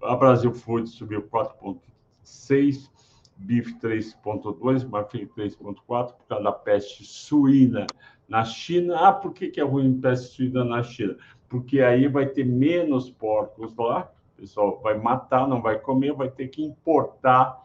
A 0.00 0.14
Brasil 0.16 0.52
Food 0.52 0.88
subiu 0.88 1.22
4,6, 1.28 2.90
BIF 3.36 3.74
3,2, 3.80 4.88
Marfim 4.88 5.26
3,4, 5.26 6.14
por 6.14 6.26
causa 6.28 6.44
da 6.44 6.52
peste 6.52 7.04
suína 7.04 7.86
na 8.28 8.44
China. 8.44 8.96
Ah, 8.96 9.12
por 9.12 9.32
que, 9.32 9.48
que 9.48 9.60
é 9.60 9.64
ruim 9.64 10.00
peste 10.00 10.36
suína 10.36 10.64
na 10.64 10.82
China? 10.82 11.16
Porque 11.48 11.80
aí 11.80 12.08
vai 12.08 12.26
ter 12.26 12.44
menos 12.44 13.10
porcos 13.10 13.74
lá, 13.76 14.10
pessoal 14.42 14.80
vai 14.82 14.98
matar, 14.98 15.46
não 15.46 15.62
vai 15.62 15.78
comer, 15.78 16.12
vai 16.12 16.28
ter 16.28 16.48
que 16.48 16.64
importar 16.64 17.62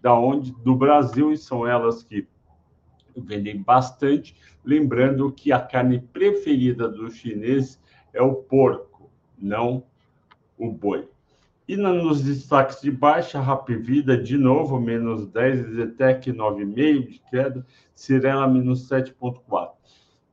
da 0.00 0.14
onde? 0.14 0.52
Do 0.62 0.76
Brasil, 0.76 1.32
e 1.32 1.36
são 1.36 1.66
elas 1.66 2.04
que 2.04 2.28
vendem 3.16 3.60
bastante. 3.60 4.36
Lembrando 4.64 5.32
que 5.32 5.50
a 5.50 5.58
carne 5.58 5.98
preferida 5.98 6.88
dos 6.88 7.16
chineses 7.16 7.80
é 8.12 8.22
o 8.22 8.36
porco, 8.36 9.10
não 9.36 9.84
o 10.56 10.70
boi. 10.70 11.08
E 11.66 11.76
nos 11.76 12.22
destaques 12.22 12.80
de 12.80 12.90
baixa, 12.90 13.40
Rapvida, 13.40 14.16
de 14.16 14.36
novo, 14.36 14.80
menos 14.80 15.26
10, 15.26 15.74
Zetec 15.74 16.32
9,5 16.32 17.08
de 17.08 17.18
queda, 17.30 17.66
Cirela 17.94 18.46
menos 18.46 18.88
7,4. 18.88 19.70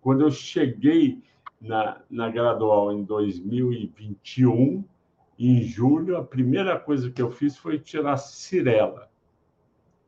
Quando 0.01 0.21
eu 0.21 0.31
cheguei 0.31 1.23
na, 1.59 2.01
na 2.09 2.29
gradual 2.29 2.91
em 2.91 3.03
2021, 3.03 4.83
em 5.39 5.63
julho, 5.63 6.17
a 6.17 6.23
primeira 6.23 6.77
coisa 6.77 7.09
que 7.09 7.21
eu 7.21 7.31
fiz 7.31 7.57
foi 7.57 7.79
tirar 7.79 8.17
Cirela 8.17 9.09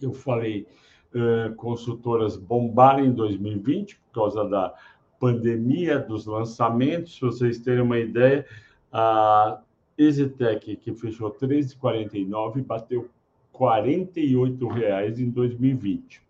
eu 0.01 0.13
falei, 0.13 0.67
uh, 1.13 1.53
consultoras 1.55 2.35
bombarem 2.35 3.07
em 3.07 3.13
2020 3.13 3.97
por 3.97 4.11
causa 4.13 4.47
da 4.47 4.73
pandemia, 5.19 5.99
dos 5.99 6.25
lançamentos. 6.25 7.15
Se 7.15 7.21
vocês 7.21 7.59
terem 7.59 7.81
uma 7.81 7.99
ideia, 7.99 8.45
a 8.91 9.61
Exitec, 9.97 10.75
que 10.77 10.93
fechou 10.93 11.31
13,49, 11.31 12.65
bateu 12.65 13.09
R$ 13.53 14.73
reais 14.73 15.19
em 15.19 15.29
2020. 15.29 16.21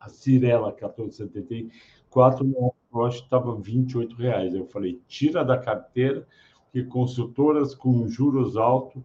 A 0.00 0.08
Cirela, 0.08 0.72
14,74, 0.72 2.72
eu 2.92 3.04
acho 3.04 3.18
que 3.18 3.24
estava 3.24 3.54
R$ 3.54 4.08
reais. 4.16 4.54
Eu 4.54 4.66
falei, 4.66 5.00
tira 5.06 5.44
da 5.44 5.58
carteira, 5.58 6.26
que 6.74 6.82
consultoras 6.82 7.72
com 7.72 8.08
juros 8.08 8.56
altos 8.56 9.00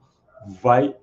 vai 0.59 0.95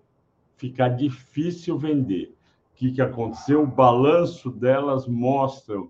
ficar 0.57 0.89
difícil 0.89 1.79
vender 1.79 2.35
que, 2.75 2.91
que 2.91 3.01
aconteceu. 3.01 3.63
O 3.63 3.69
balanço 3.69 4.51
delas 4.51 5.07
mostra 5.07 5.81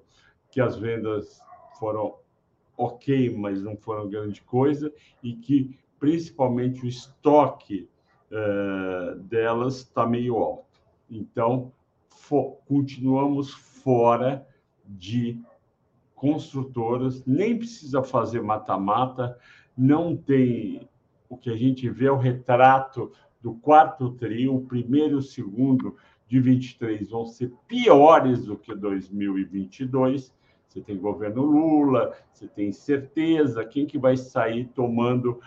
que 0.51 0.61
as 0.61 0.77
vendas 0.77 1.41
foram 1.79 2.17
ok, 2.77 3.35
mas 3.35 3.63
não 3.63 3.75
foram 3.75 4.11
grande 4.11 4.43
coisa, 4.43 4.93
e 5.23 5.33
que 5.33 5.79
principalmente 5.99 6.85
o 6.85 6.87
estoque 6.87 7.89
uh, 8.31 9.19
delas 9.21 9.77
está 9.77 10.07
meio 10.07 10.37
alto. 10.37 10.79
Então, 11.11 11.73
fo 12.11 12.59
continuamos 12.69 13.51
fora 13.51 14.47
de 14.85 15.41
construtoras, 16.15 17.25
nem 17.25 17.57
precisa 17.57 18.03
fazer 18.03 18.43
mata-mata, 18.43 19.39
não 19.77 20.17
tem. 20.17 20.89
O 21.29 21.37
que 21.37 21.51
a 21.51 21.57
gente 21.57 21.89
vê 21.91 22.07
é 22.07 22.13
o 22.13 22.17
retrato 22.17 23.11
do 23.43 23.55
quarto 23.55 24.13
trio, 24.13 24.55
o 24.55 24.65
primeiro 24.65 25.17
e 25.17 25.19
o 25.19 25.23
segundo 25.23 25.97
de 26.29 26.41
23 26.41 27.11
vão 27.11 27.27
ser 27.27 27.53
piores 27.67 28.45
do 28.45 28.57
que 28.57 28.75
2022. 28.75 30.35
Você 30.67 30.81
tem 30.81 30.97
governo 30.99 31.43
Lula, 31.43 32.13
você 32.33 32.47
tem 32.47 32.73
certeza 32.73 33.65
quem 33.65 33.87
que 33.87 33.99
vai 33.99 34.17
sair 34.17 34.67
tomando 34.75 35.41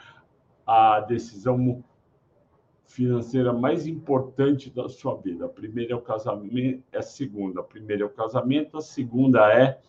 a 0.66 1.00
decisão 1.00 1.84
financeira 2.86 3.54
mais 3.54 3.86
importante 3.86 4.70
da 4.70 4.90
sua 4.90 5.16
vida. 5.16 5.46
A 5.46 5.50
primeira 5.50 5.94
é 5.94 5.96
o 5.96 6.02
casamento, 6.02 6.84
é 6.92 6.98
a 6.98 7.04
segunda. 7.04 7.62
A 7.62 7.64
primeira 7.64 8.04
é 8.04 8.06
o 8.06 8.10
casamento, 8.10 8.78
a 8.78 8.82
segunda 8.82 9.54
é 9.54 9.80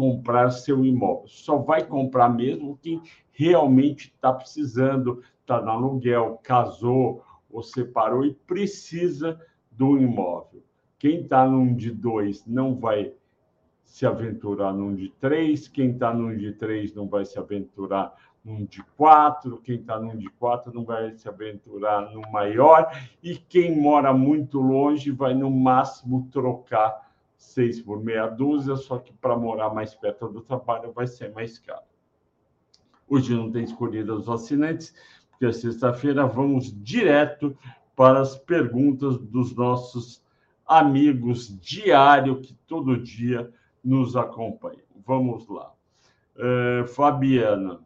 comprar 0.00 0.48
seu 0.48 0.82
imóvel. 0.82 1.28
Só 1.28 1.58
vai 1.58 1.84
comprar 1.84 2.30
mesmo 2.30 2.78
quem 2.80 3.02
realmente 3.32 4.06
está 4.06 4.32
precisando, 4.32 5.22
está 5.42 5.60
no 5.60 5.70
aluguel, 5.70 6.40
casou 6.42 7.22
ou 7.50 7.62
separou 7.62 8.24
e 8.24 8.32
precisa 8.32 9.38
do 9.70 9.98
imóvel. 9.98 10.62
Quem 10.98 11.20
está 11.20 11.46
num 11.46 11.74
de 11.74 11.90
dois 11.90 12.46
não 12.46 12.74
vai 12.74 13.12
se 13.84 14.06
aventurar 14.06 14.72
num 14.72 14.94
de 14.94 15.10
três, 15.20 15.68
quem 15.68 15.90
está 15.90 16.14
num 16.14 16.34
de 16.34 16.52
três 16.52 16.94
não 16.94 17.06
vai 17.06 17.26
se 17.26 17.38
aventurar 17.38 18.14
num 18.42 18.64
de 18.64 18.82
quatro, 18.96 19.60
quem 19.60 19.76
está 19.76 20.00
num 20.00 20.16
de 20.16 20.30
quatro 20.30 20.72
não 20.72 20.82
vai 20.82 21.12
se 21.12 21.28
aventurar 21.28 22.10
no 22.10 22.22
maior, 22.32 22.90
e 23.22 23.36
quem 23.36 23.78
mora 23.78 24.14
muito 24.14 24.60
longe 24.60 25.10
vai 25.10 25.34
no 25.34 25.50
máximo 25.50 26.26
trocar 26.32 27.09
seis 27.40 27.80
por 27.80 28.04
meia 28.04 28.26
dúzia, 28.26 28.76
só 28.76 28.98
que 28.98 29.12
para 29.14 29.34
morar 29.34 29.74
mais 29.74 29.94
perto 29.94 30.28
do 30.28 30.42
trabalho 30.42 30.92
vai 30.92 31.06
ser 31.06 31.32
mais 31.32 31.58
caro. 31.58 31.82
Hoje 33.08 33.34
não 33.34 33.50
tem 33.50 33.64
escolhido 33.64 34.14
os 34.14 34.28
assinantes, 34.28 34.94
porque 35.30 35.50
sexta-feira 35.52 36.26
vamos 36.26 36.70
direto 36.84 37.56
para 37.96 38.20
as 38.20 38.36
perguntas 38.36 39.18
dos 39.18 39.56
nossos 39.56 40.22
amigos 40.66 41.58
diário 41.60 42.40
que 42.40 42.54
todo 42.66 43.02
dia 43.02 43.50
nos 43.82 44.16
acompanham. 44.16 44.84
Vamos 45.04 45.48
lá. 45.48 45.72
Uh, 46.36 46.86
Fabiana, 46.86 47.80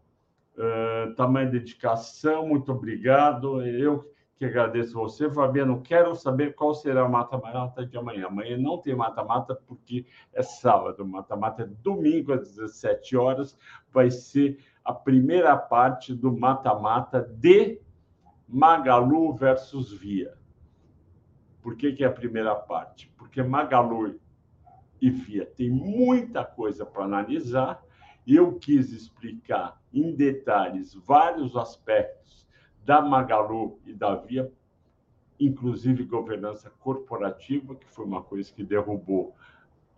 uh, 0.59 1.15
tamanho 1.15 1.51
dedicação, 1.53 2.49
muito 2.49 2.73
obrigado. 2.73 3.63
Eu 3.63 4.13
que 4.37 4.45
agradeço 4.45 4.95
você, 4.95 5.31
Fabiano. 5.31 5.81
Quero 5.81 6.15
saber 6.15 6.55
qual 6.55 6.75
será 6.75 7.07
o 7.07 7.11
mata-mata 7.11 7.87
de 7.87 7.97
amanhã. 7.97 8.27
Amanhã 8.27 8.57
não 8.59 8.79
tem 8.79 8.95
mata-mata 8.95 9.55
porque 9.55 10.07
é 10.33 10.43
sábado. 10.43 11.07
Mata-mata 11.07 11.63
é 11.63 11.67
domingo 11.67 12.33
às 12.33 12.55
17 12.55 13.17
horas. 13.17 13.57
Vai 13.93 14.11
ser 14.11 14.59
a 14.85 14.93
primeira 14.93 15.57
parte 15.57 16.13
do 16.13 16.37
mata-mata 16.37 17.23
de 17.23 17.81
Magalu 18.49 19.35
versus 19.35 19.93
Via. 19.93 20.35
Por 21.63 21.77
que, 21.77 21.93
que 21.93 22.05
é 22.05 22.07
a 22.07 22.13
primeira 22.13 22.55
parte? 22.55 23.11
Porque 23.17 23.43
Magalu 23.43 24.21
e 25.01 25.11
Via 25.11 25.47
tem 25.47 25.71
muita 25.71 26.45
coisa 26.45 26.85
para 26.85 27.05
analisar. 27.05 27.83
Eu 28.27 28.59
quis 28.59 28.93
explicar 28.93 29.81
em 29.93 30.15
detalhes 30.15 30.95
vários 30.95 31.57
aspectos 31.57 32.47
da 32.85 33.01
Magalu 33.01 33.79
e 33.87 33.93
da 33.93 34.15
Via, 34.15 34.51
inclusive 35.39 36.05
governança 36.05 36.71
corporativa, 36.79 37.75
que 37.75 37.89
foi 37.89 38.05
uma 38.05 38.23
coisa 38.23 38.53
que 38.53 38.63
derrubou, 38.63 39.35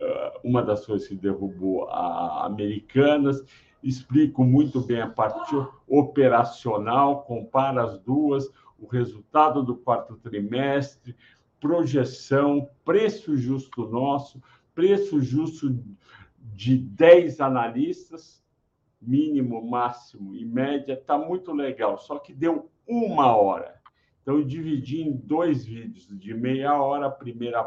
uh, 0.01 0.39
uma 0.43 0.63
das 0.63 0.85
coisas 0.85 1.07
que 1.07 1.15
derrubou 1.15 1.87
a 1.89 2.45
Americanas. 2.45 3.43
Explico 3.83 4.43
muito 4.43 4.81
bem 4.81 5.01
a 5.01 5.09
parte 5.09 5.55
operacional, 5.87 7.23
compara 7.23 7.83
as 7.83 7.99
duas, 7.99 8.49
o 8.79 8.87
resultado 8.87 9.63
do 9.63 9.75
quarto 9.75 10.15
trimestre, 10.17 11.15
projeção, 11.59 12.69
preço 12.85 13.35
justo 13.35 13.87
nosso, 13.87 14.41
preço 14.73 15.19
justo 15.19 15.77
de 16.39 16.77
10 16.77 17.41
analistas, 17.41 18.43
mínimo, 19.01 19.67
máximo 19.67 20.35
e 20.35 20.45
média, 20.45 20.93
está 20.93 21.17
muito 21.17 21.51
legal. 21.53 21.97
Só 21.97 22.17
que 22.17 22.33
deu 22.33 22.69
uma 22.87 23.35
hora. 23.35 23.81
Então, 24.21 24.37
eu 24.37 24.43
dividi 24.43 25.01
em 25.01 25.11
dois 25.11 25.65
vídeos 25.65 26.07
de 26.07 26.33
meia 26.33 26.81
hora. 26.81 27.07
A 27.07 27.11
primeira 27.11 27.63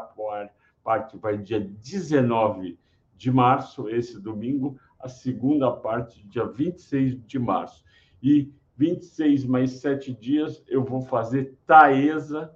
parte 0.83 1.17
vai 1.17 1.37
dia 1.37 1.59
19 1.59 2.77
de 3.15 3.31
março, 3.31 3.89
esse 3.89 4.19
domingo. 4.19 4.79
A 4.99 5.07
segunda 5.07 5.71
parte, 5.71 6.25
dia 6.27 6.45
26 6.45 7.25
de 7.25 7.39
março. 7.39 7.83
E 8.21 8.53
26 8.77 9.45
mais 9.45 9.71
7 9.73 10.13
dias, 10.13 10.63
eu 10.67 10.83
vou 10.83 11.01
fazer 11.01 11.57
Taesa, 11.65 12.55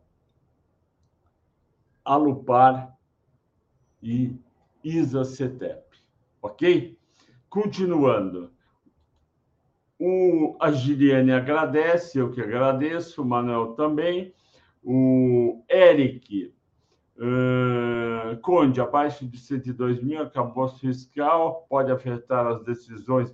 Alupar 2.03 2.95
e 4.01 4.36
Isa 4.84 5.24
Cetep. 5.24 5.84
Ok? 6.41 6.98
Continuando. 7.50 8.54
O, 9.97 10.57
a 10.59 10.71
Giliane 10.71 11.31
agradece, 11.31 12.19
eu 12.19 12.29
que 12.29 12.41
agradeço, 12.41 13.21
o 13.21 13.25
Manuel 13.25 13.73
também. 13.73 14.33
O 14.83 15.63
Eric 15.69 16.53
uh, 17.17 18.37
Conde, 18.41 18.81
abaixo 18.81 19.25
de 19.25 19.37
102 19.39 20.03
mil, 20.03 20.21
acabou 20.21 20.67
fiscal, 20.67 21.65
pode 21.69 21.91
afetar 21.91 22.45
as 22.45 22.63
decisões? 22.63 23.33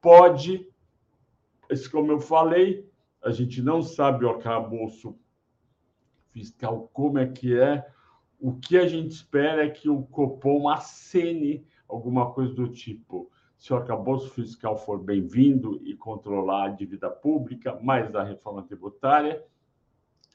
Pode. 0.00 0.68
Mas, 1.70 1.86
como 1.86 2.10
eu 2.10 2.20
falei, 2.20 2.90
a 3.22 3.30
gente 3.30 3.62
não 3.62 3.80
sabe 3.80 4.24
o 4.24 4.30
arcabouço 4.30 5.16
fiscal 6.32 6.90
como 6.92 7.18
é 7.18 7.26
que 7.26 7.56
é. 7.56 7.86
O 8.40 8.54
que 8.54 8.76
a 8.76 8.88
gente 8.88 9.12
espera 9.12 9.64
é 9.64 9.70
que 9.70 9.88
o 9.88 10.02
Copom 10.02 10.68
acene 10.68 11.64
alguma 11.88 12.32
coisa 12.32 12.52
do 12.52 12.68
tipo 12.68 13.30
se 13.62 13.72
o 13.72 13.76
arcabouço 13.76 14.28
fiscal 14.30 14.76
for 14.76 14.98
bem-vindo 14.98 15.80
e 15.84 15.94
controlar 15.94 16.64
a 16.64 16.68
dívida 16.70 17.08
pública, 17.08 17.78
mais 17.80 18.12
a 18.12 18.24
reforma 18.24 18.64
tributária, 18.64 19.40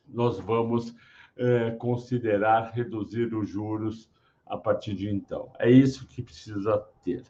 nós 0.08 0.40
vamos 0.40 0.96
eh, 1.36 1.72
considerar 1.72 2.72
reduzir 2.74 3.36
os 3.36 3.50
juros 3.50 4.10
a 4.46 4.56
partir 4.56 4.96
de 4.96 5.10
então. 5.10 5.52
É 5.60 5.70
isso 5.70 6.08
que 6.08 6.24
precisa 6.24 6.82
ter. 7.04 7.22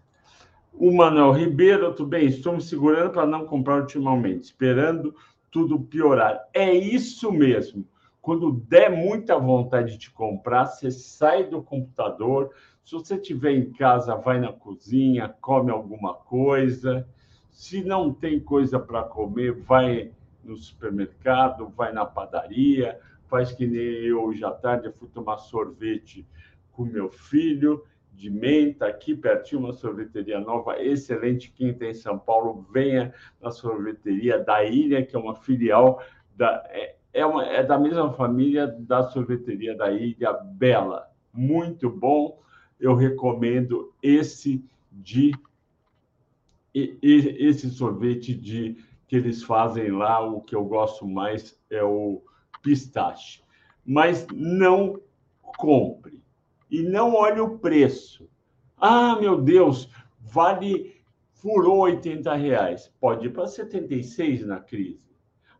O 0.71 0.95
Manuel 0.95 1.31
Ribeiro, 1.31 1.91
tudo 1.95 2.09
bem, 2.09 2.27
estou 2.27 2.53
me 2.53 2.61
segurando 2.61 3.13
para 3.13 3.25
não 3.25 3.47
comprar 3.47 3.81
ultimamente, 3.81 4.43
esperando 4.43 5.15
tudo 5.49 5.79
piorar. 5.79 6.47
É 6.53 6.71
isso 6.71 7.31
mesmo. 7.31 7.83
Quando 8.21 8.51
der 8.51 8.91
muita 8.91 9.39
vontade 9.39 9.97
de 9.97 10.11
comprar, 10.11 10.67
você 10.67 10.91
sai 10.91 11.45
do 11.45 11.63
computador, 11.63 12.53
se 12.87 12.93
você 12.93 13.15
estiver 13.15 13.51
em 13.51 13.69
casa, 13.73 14.15
vai 14.15 14.39
na 14.39 14.53
cozinha, 14.53 15.27
come 15.41 15.69
alguma 15.69 16.13
coisa. 16.13 17.05
Se 17.51 17.83
não 17.83 18.13
tem 18.13 18.39
coisa 18.39 18.79
para 18.79 19.03
comer, 19.03 19.51
vai 19.51 20.13
no 20.41 20.55
supermercado, 20.55 21.67
vai 21.67 21.91
na 21.91 22.05
padaria, 22.05 22.97
faz 23.25 23.51
que 23.51 23.67
nem 23.67 23.81
eu 23.81 24.23
hoje 24.23 24.41
à 24.45 24.51
tarde, 24.51 24.87
eu 24.87 24.93
fui 24.93 25.09
tomar 25.09 25.37
sorvete 25.37 26.25
com 26.71 26.85
meu 26.85 27.09
filho 27.09 27.83
de 28.13 28.29
menta, 28.29 28.87
aqui 28.87 29.13
pertinho, 29.13 29.63
uma 29.63 29.73
sorveteria 29.73 30.39
nova, 30.39 30.81
excelente, 30.81 31.51
quem 31.51 31.73
tem 31.73 31.89
em 31.89 31.93
São 31.93 32.17
Paulo, 32.17 32.65
venha 32.71 33.13
na 33.41 33.51
sorveteria 33.51 34.39
da 34.39 34.63
Ilha, 34.63 35.05
que 35.05 35.13
é 35.13 35.19
uma 35.19 35.35
filial 35.35 36.01
da... 36.37 36.63
É, 36.69 36.95
é, 37.11 37.25
uma, 37.25 37.45
é 37.47 37.61
da 37.63 37.77
mesma 37.77 38.13
família 38.13 38.65
da 38.65 39.03
sorveteria 39.03 39.75
da 39.75 39.91
Ilha 39.91 40.31
Bela. 40.31 41.11
Muito 41.33 41.89
bom, 41.89 42.46
eu 42.79 42.95
recomendo 42.95 43.93
esse 44.01 44.63
de 44.91 45.31
esse 46.73 47.71
sorvete 47.71 48.35
de 48.35 48.77
que 49.07 49.15
eles 49.15 49.41
fazem 49.41 49.89
lá, 49.89 50.19
o 50.19 50.41
que 50.41 50.55
eu 50.55 50.63
gosto 50.63 51.07
mais 51.07 51.59
é 51.71 51.83
o 51.83 52.21
pistache. 52.61 53.41
Mas 53.83 54.27
não 54.31 55.01
compre 55.41 56.21
e 56.69 56.83
não 56.83 57.15
olhe 57.15 57.39
o 57.39 57.57
preço. 57.57 58.29
Ah, 58.77 59.17
meu 59.19 59.41
Deus, 59.41 59.89
vale 60.19 60.97
furou 61.33 61.79
80 61.79 62.33
reais. 62.35 62.91
Pode 62.99 63.27
ir 63.27 63.31
para 63.31 63.47
76 63.47 64.45
na 64.45 64.59
crise. 64.59 65.07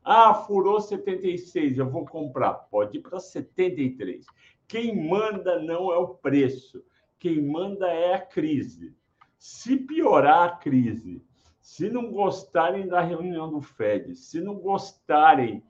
Ah, 0.04 0.34
furou 0.34 0.80
76, 0.80 1.78
eu 1.78 1.90
vou 1.90 2.06
comprar. 2.06 2.54
Pode 2.54 2.98
ir 2.98 3.02
para 3.02 3.20
73. 3.20 4.26
Quem 4.68 5.08
manda 5.08 5.62
não 5.62 5.92
é 5.92 5.98
o 5.98 6.10
preço, 6.10 6.84
quem 7.20 7.42
manda 7.42 7.88
é 7.88 8.14
a 8.14 8.22
crise. 8.22 8.96
Se 9.38 9.76
piorar 9.78 10.44
a 10.44 10.56
crise, 10.56 11.24
se 11.60 11.90
não 11.90 12.12
gostarem 12.12 12.88
da 12.88 13.02
reunião 13.02 13.50
do 13.50 13.62
Fed, 13.62 14.16
se 14.16 14.42
não 14.42 14.56
gostarem 14.56 15.64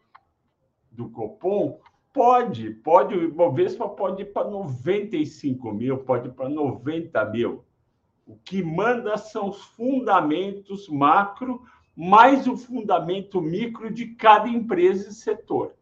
do 0.91 1.09
Copom, 1.09 1.79
pode, 2.13 2.71
pode, 2.71 3.15
o 3.15 3.23
Ibovespa 3.23 3.87
pode 3.87 4.23
ir 4.23 4.33
para 4.33 4.49
95 4.49 5.71
mil, 5.71 5.99
pode 5.99 6.29
ir 6.29 6.31
para 6.31 6.49
90 6.49 7.25
mil. 7.25 7.63
O 8.25 8.35
que 8.37 8.61
manda 8.63 9.17
são 9.17 9.49
os 9.49 9.61
fundamentos 9.61 10.89
macro, 10.89 11.61
mais 11.95 12.47
o 12.47 12.57
fundamento 12.57 13.39
micro 13.39 13.91
de 13.93 14.07
cada 14.15 14.49
empresa 14.49 15.09
e 15.09 15.13
setor. 15.13 15.76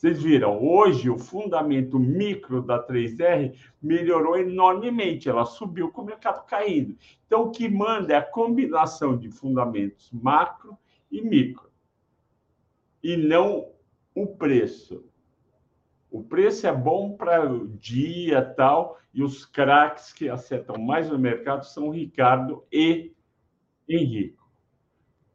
Vocês 0.00 0.22
viram, 0.22 0.58
hoje 0.64 1.10
o 1.10 1.18
fundamento 1.18 1.98
micro 1.98 2.62
da 2.62 2.82
3R 2.82 3.54
melhorou 3.82 4.38
enormemente, 4.38 5.28
ela 5.28 5.44
subiu 5.44 5.92
com 5.92 6.00
o 6.00 6.06
mercado 6.06 6.46
caindo. 6.46 6.96
Então, 7.26 7.42
o 7.42 7.50
que 7.50 7.68
manda 7.68 8.14
é 8.14 8.16
a 8.16 8.22
combinação 8.22 9.14
de 9.14 9.30
fundamentos 9.30 10.10
macro 10.10 10.74
e 11.12 11.20
micro, 11.20 11.70
e 13.02 13.14
não 13.14 13.72
o 14.14 14.26
preço. 14.26 15.04
O 16.10 16.24
preço 16.24 16.66
é 16.66 16.74
bom 16.74 17.14
para 17.14 17.52
o 17.52 17.68
dia 17.68 18.42
tal, 18.42 18.98
e 19.12 19.22
os 19.22 19.44
craques 19.44 20.14
que 20.14 20.30
acertam 20.30 20.78
mais 20.78 21.10
no 21.10 21.18
mercado 21.18 21.66
são 21.66 21.90
Ricardo 21.90 22.64
e 22.72 23.12
Henrico. 23.86 24.50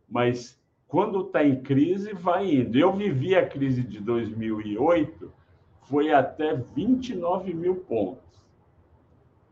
Mas 0.10 0.60
quando 0.88 1.22
está 1.22 1.44
em 1.44 1.60
crise, 1.62 2.14
vai 2.14 2.54
indo. 2.54 2.78
Eu 2.78 2.94
vivi 2.94 3.36
a 3.36 3.48
crise 3.48 3.84
de 3.84 4.00
2008, 4.00 5.34
foi 5.82 6.14
até 6.14 6.56
29 6.56 7.54
mil 7.54 7.76
pontos. 7.78 8.24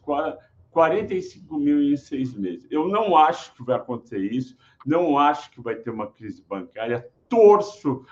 45 0.71 1.59
mil 1.59 1.83
em 1.83 1.97
seis 1.97 2.35
meses. 2.35 2.67
Eu 2.71 2.89
não 2.89 3.17
acho 3.17 3.55
que 3.55 3.63
vai 3.63 3.77
acontecer 3.77 4.19
isso, 4.19 4.57
não 4.85 5.17
acho 5.19 5.51
que 5.51 5.61
vai 5.61 5.77
ter 5.77 5.91
uma 5.91 6.11
crise 6.11 6.43
bancária, 6.49 7.09
torço 7.29 8.05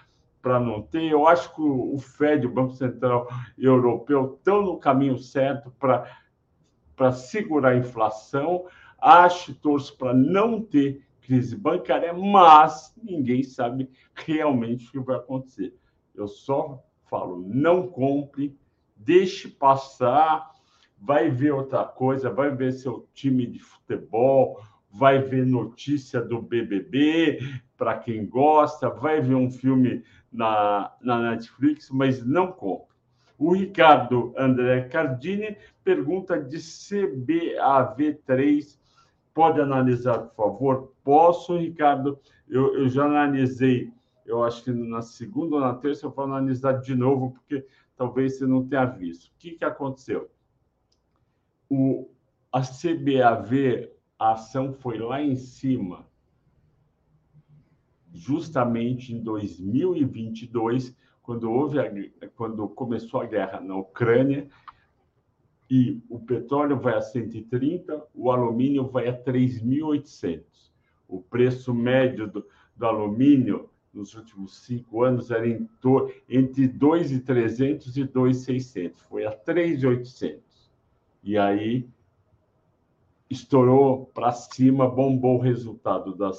para 0.44 0.60
não 0.60 0.82
ter. 0.82 1.10
Eu 1.10 1.26
acho 1.26 1.54
que 1.54 1.62
o 1.62 1.96
Fed, 1.98 2.46
o 2.46 2.52
Banco 2.52 2.74
Central 2.74 3.26
Europeu, 3.56 4.34
estão 4.36 4.60
no 4.60 4.78
caminho 4.78 5.16
certo 5.16 5.72
para 5.78 7.12
segurar 7.12 7.70
a 7.70 7.76
inflação. 7.76 8.66
Acho, 9.00 9.54
torço 9.54 9.96
para 9.96 10.12
não 10.12 10.60
ter 10.60 11.02
crise 11.22 11.56
bancária, 11.56 12.12
mas 12.12 12.94
ninguém 13.02 13.42
sabe 13.42 13.90
realmente 14.14 14.86
o 14.86 14.90
que 14.90 14.98
vai 14.98 15.16
acontecer. 15.16 15.74
Eu 16.14 16.28
só 16.28 16.84
falo, 17.08 17.42
não 17.48 17.88
compre, 17.88 18.54
deixe 18.94 19.48
passar, 19.48 20.50
vai 21.00 21.30
ver 21.30 21.52
outra 21.52 21.84
coisa, 21.84 22.28
vai 22.28 22.54
ver 22.54 22.72
seu 22.72 23.08
time 23.14 23.46
de 23.46 23.60
futebol, 23.60 24.62
vai 24.90 25.18
ver 25.20 25.46
notícia 25.46 26.20
do 26.20 26.42
BBB, 26.42 27.40
para 27.76 27.98
quem 27.98 28.26
gosta, 28.26 28.90
vai 28.90 29.20
ver 29.20 29.34
um 29.34 29.50
filme 29.50 30.04
na, 30.34 30.92
na 31.00 31.30
Netflix, 31.30 31.88
mas 31.90 32.26
não 32.26 32.50
compre. 32.50 32.92
O 33.38 33.54
Ricardo 33.54 34.34
André 34.36 34.88
Cardini 34.88 35.56
pergunta 35.84 36.40
de 36.40 36.56
CBAV3. 36.58 38.76
Pode 39.32 39.60
analisar, 39.60 40.18
por 40.18 40.34
favor? 40.34 40.92
Posso, 41.02 41.56
Ricardo? 41.56 42.18
Eu, 42.48 42.76
eu 42.78 42.88
já 42.88 43.04
analisei 43.04 43.92
Eu 44.26 44.42
acho 44.42 44.64
que 44.64 44.72
na 44.72 45.02
segunda 45.02 45.56
ou 45.56 45.60
na 45.60 45.74
terça 45.74 46.06
eu 46.06 46.10
vou 46.10 46.24
analisar 46.24 46.80
de 46.80 46.94
novo, 46.94 47.32
porque 47.32 47.66
talvez 47.96 48.38
você 48.38 48.46
não 48.46 48.66
tenha 48.66 48.86
visto. 48.86 49.26
O 49.26 49.32
que, 49.38 49.52
que 49.52 49.64
aconteceu? 49.64 50.30
O, 51.68 52.08
a 52.52 52.60
CBAV, 52.60 53.90
a 54.18 54.32
ação 54.32 54.72
foi 54.72 54.98
lá 54.98 55.20
em 55.20 55.36
cima, 55.36 56.06
justamente 58.14 59.12
em 59.12 59.20
2022, 59.20 60.96
quando 61.20 61.50
houve 61.50 61.80
a, 61.80 61.90
quando 62.36 62.68
começou 62.68 63.20
a 63.20 63.26
guerra 63.26 63.60
na 63.60 63.76
Ucrânia 63.76 64.46
e 65.68 66.00
o 66.08 66.20
petróleo 66.20 66.78
vai 66.78 66.94
a 66.94 67.02
130, 67.02 68.06
o 68.14 68.30
alumínio 68.30 68.86
vai 68.86 69.08
a 69.08 69.22
3.800. 69.22 70.42
O 71.08 71.20
preço 71.20 71.74
médio 71.74 72.28
do, 72.28 72.46
do 72.76 72.86
alumínio 72.86 73.68
nos 73.92 74.14
últimos 74.14 74.58
cinco 74.64 75.02
anos 75.02 75.30
era 75.30 75.46
em 75.46 75.68
tor 75.80 76.12
entre 76.28 76.68
2.300 76.68 77.96
e 77.96 78.04
2.600. 78.06 78.92
Foi 79.08 79.26
a 79.26 79.36
3.800. 79.36 80.40
E 81.22 81.36
aí 81.38 81.88
estourou 83.30 84.06
para 84.06 84.32
cima, 84.32 84.88
bombou 84.88 85.36
o 85.36 85.40
resultado 85.40 86.14
da, 86.14 86.30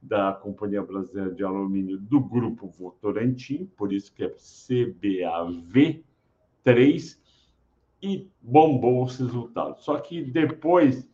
da 0.00 0.32
Companhia 0.32 0.82
Brasileira 0.82 1.34
de 1.34 1.44
Alumínio 1.44 1.98
do 1.98 2.20
Grupo 2.20 2.68
Votorantim, 2.68 3.66
por 3.76 3.92
isso 3.92 4.12
que 4.12 4.24
é 4.24 4.30
CBAV3, 4.30 6.02
e 8.02 8.30
bombou 8.40 9.02
os 9.04 9.18
resultados. 9.18 9.84
Só 9.84 9.98
que 9.98 10.22
depois 10.22 11.08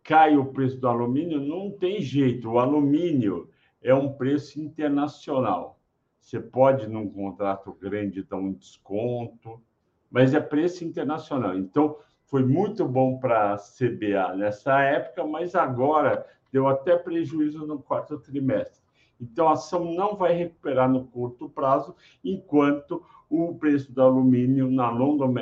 cai 0.04 0.38
o 0.38 0.46
preço 0.46 0.78
do 0.80 0.88
alumínio, 0.88 1.40
não 1.40 1.72
tem 1.72 2.02
jeito. 2.02 2.52
O 2.52 2.60
alumínio 2.60 3.50
é 3.82 3.94
um 3.94 4.14
preço 4.14 4.62
internacional. 4.62 5.80
Você 6.20 6.40
pode, 6.40 6.88
num 6.88 7.10
contrato 7.10 7.74
grande, 7.74 8.24
dar 8.24 8.38
um 8.38 8.54
desconto, 8.54 9.62
mas 10.10 10.34
é 10.34 10.40
preço 10.40 10.84
internacional. 10.84 11.58
Então, 11.58 11.98
foi 12.26 12.44
muito 12.44 12.88
bom 12.88 13.20
para 13.20 13.54
a 13.54 13.58
CBA 13.58 14.36
nessa 14.36 14.82
época, 14.82 15.24
mas 15.24 15.54
agora 15.56 16.26
deu 16.52 16.68
até 16.68 16.98
prejuízo 16.98 17.66
no 17.68 17.80
quarto 17.80 18.18
trimestre. 18.18 18.82
Então, 19.20 19.48
a 19.48 19.54
ação 19.54 19.94
não 19.94 20.16
vai 20.16 20.34
recuperar 20.34 20.90
no 20.90 21.06
curto 21.06 21.50
prazo, 21.50 21.96
enquanto 22.24 23.04
o 23.30 23.56
preço 23.56 23.92
do 23.92 24.02
alumínio 24.02 24.70
na 24.70 24.90
London 24.90 25.34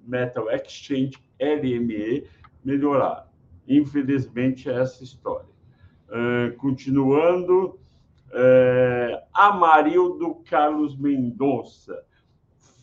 Metal 0.00 0.50
Exchange, 0.50 1.18
LME, 1.40 2.26
melhorar. 2.68 3.26
Infelizmente, 3.66 4.68
é 4.68 4.74
essa 4.74 5.02
história. 5.02 5.48
Uh, 6.08 6.54
continuando, 6.58 7.80
é, 8.30 9.24
Amarildo 9.32 10.42
Carlos 10.46 10.94
Mendonça 10.98 12.04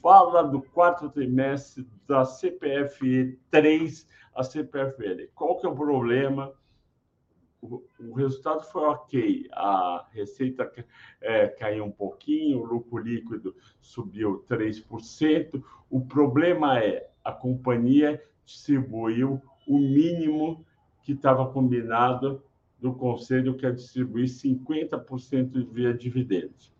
fala 0.01 0.41
do 0.43 0.59
quarto 0.59 1.07
trimestre 1.09 1.87
da 2.07 2.25
CPFE 2.25 3.39
3 3.51 4.07
a 4.35 4.43
CPFL. 4.43 5.27
Qual 5.35 5.59
que 5.59 5.67
é 5.67 5.69
o 5.69 5.75
problema? 5.75 6.51
O, 7.61 7.83
o 7.99 8.13
resultado 8.13 8.63
foi 8.63 8.81
ok, 8.83 9.47
a 9.51 10.07
receita 10.11 10.71
é, 11.21 11.47
caiu 11.47 11.85
um 11.85 11.91
pouquinho, 11.91 12.59
o 12.59 12.65
lucro 12.65 12.97
líquido 12.97 13.55
subiu 13.79 14.43
3%. 14.49 15.63
O 15.89 16.01
problema 16.05 16.79
é 16.79 17.07
a 17.23 17.31
companhia 17.31 18.21
distribuiu 18.45 19.41
o 19.67 19.77
mínimo 19.77 20.65
que 21.03 21.13
estava 21.13 21.47
combinado 21.47 22.43
do 22.79 22.93
Conselho 22.93 23.55
quer 23.55 23.73
distribuir 23.73 24.27
50% 24.27 25.67
via 25.71 25.93
dividendos. 25.93 26.73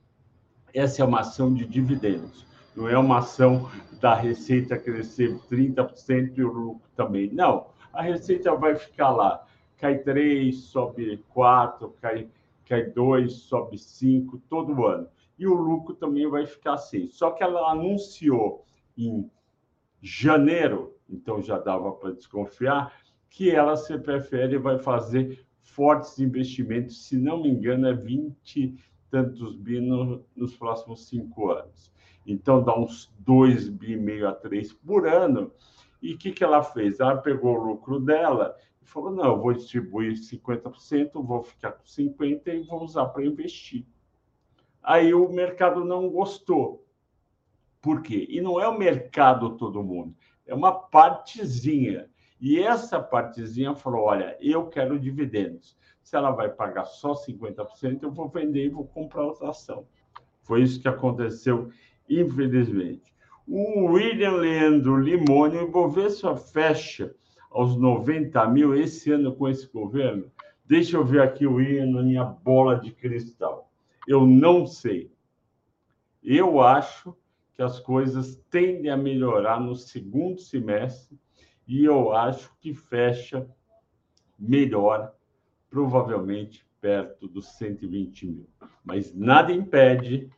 Essa 0.74 1.02
é 1.02 1.06
uma 1.06 1.22
ação 1.22 1.54
de 1.54 1.66
dividendos, 1.66 2.46
não 2.76 2.90
é 2.90 2.98
uma 2.98 3.20
ação 3.20 3.70
da 4.02 4.14
receita 4.14 4.78
crescer 4.78 5.34
30% 5.50 6.38
e 6.38 6.44
o 6.44 6.52
lucro 6.52 6.90
também. 6.96 7.32
Não, 7.32 7.68
a 7.94 8.02
receita 8.02 8.54
vai 8.56 8.76
ficar 8.76 9.12
lá. 9.12 9.46
Cai 9.78 10.00
3, 10.00 10.56
sobe 10.56 11.24
4, 11.30 11.96
cai, 12.02 12.28
cai 12.68 12.84
2, 12.84 13.32
sobe 13.34 13.78
5, 13.78 14.42
todo 14.50 14.86
ano. 14.86 15.08
E 15.38 15.48
o 15.48 15.54
lucro 15.54 15.96
também 15.96 16.30
vai 16.30 16.46
ficar 16.46 16.74
assim. 16.74 17.08
Só 17.08 17.32
que 17.32 17.44
ela 17.44 17.72
anunciou 17.72 18.66
em 18.98 19.30
janeiro, 20.02 20.95
então 21.10 21.42
já 21.42 21.58
dava 21.60 21.92
para 21.92 22.12
desconfiar, 22.12 22.94
que 23.30 23.52
ela, 23.52 23.76
CPFL, 23.76 24.60
vai 24.62 24.80
fazer 24.80 25.46
fortes 25.62 26.20
investimentos, 26.20 27.06
se 27.06 27.18
não 27.18 27.42
me 27.42 27.50
engano, 27.50 27.88
é 27.88 27.94
20 27.94 28.78
tantos 29.10 29.56
bi 29.56 29.80
no, 29.80 30.26
nos 30.36 30.56
próximos 30.56 31.08
cinco 31.08 31.52
anos. 31.52 31.92
Então, 32.26 32.64
dá 32.64 32.78
uns 32.78 33.14
2 33.20 33.70
bi 33.70 33.96
meio 33.96 34.28
a 34.28 34.34
3 34.34 34.74
por 34.74 35.08
ano. 35.08 35.52
E 36.02 36.14
o 36.14 36.18
que, 36.18 36.32
que 36.32 36.44
ela 36.44 36.64
fez? 36.64 37.00
Ela 37.00 37.18
pegou 37.18 37.58
o 37.58 37.64
lucro 37.64 38.00
dela 38.00 38.56
e 38.82 38.86
falou: 38.86 39.12
não, 39.12 39.26
eu 39.26 39.42
vou 39.42 39.54
distribuir 39.54 40.14
50%, 40.14 41.12
vou 41.14 41.44
ficar 41.44 41.74
com 41.74 41.84
50% 41.84 42.42
e 42.48 42.64
vou 42.64 42.84
usar 42.84 43.06
para 43.08 43.26
investir. 43.26 43.86
Aí 44.82 45.14
o 45.14 45.30
mercado 45.30 45.84
não 45.84 46.10
gostou. 46.10 46.86
Por 47.82 48.02
quê? 48.02 48.26
E 48.30 48.42
não 48.42 48.60
é 48.60 48.68
o 48.68 48.78
mercado 48.78 49.58
todo 49.58 49.84
mundo, 49.84 50.16
é 50.46 50.54
uma 50.54 50.72
partezinha. 50.72 52.10
E 52.40 52.60
essa 52.60 53.00
partezinha 53.00 53.76
falou: 53.76 54.04
olha, 54.06 54.38
eu 54.40 54.68
quero 54.68 55.00
dividendos. 55.00 55.78
Se 56.02 56.16
ela 56.16 56.32
vai 56.32 56.50
pagar 56.50 56.86
só 56.86 57.14
50%, 57.14 58.04
eu 58.04 58.12
vou 58.12 58.30
vender 58.30 58.66
e 58.66 58.70
vou 58.70 58.86
comprar 58.86 59.24
outra 59.24 59.50
ação. 59.50 59.88
Foi 60.44 60.62
isso 60.62 60.80
que 60.80 60.88
aconteceu, 60.88 61.70
infelizmente. 62.08 63.14
O 63.48 63.92
William 63.92 64.34
Leandro 64.34 64.98
Limone, 64.98 65.58
o 65.58 65.68
Ibovespa 65.68 66.36
fecha 66.36 67.16
aos 67.50 67.76
90 67.78 68.48
mil 68.50 68.76
esse 68.76 69.12
ano 69.12 69.36
com 69.36 69.48
esse 69.48 69.68
governo. 69.68 70.32
Deixa 70.66 70.98
eu 70.98 71.06
ver 71.06 71.22
aqui 71.22 71.48
o 71.48 71.56
William 71.56 71.88
na 71.88 72.04
minha 72.04 72.24
bola 72.24 72.80
de 72.80 72.92
cristal. 72.92 73.72
Eu 74.08 74.26
não 74.26 74.66
sei. 74.66 75.12
Eu 76.24 76.60
acho 76.60 77.16
que 77.56 77.62
as 77.62 77.80
coisas 77.80 78.36
tendem 78.50 78.92
a 78.92 78.98
melhorar 78.98 79.60
no 79.60 79.76
segundo 79.76 80.40
semestre 80.40 81.18
e 81.68 81.84
eu 81.86 82.12
acho 82.12 82.54
que 82.60 82.74
fecha 82.74 83.48
melhor, 84.38 85.14
provavelmente 85.70 86.66
perto 86.82 87.28
dos 87.28 87.58
120 87.58 88.28
mil. 88.28 88.50
Mas 88.84 89.16
nada 89.16 89.52
impede 89.52 90.30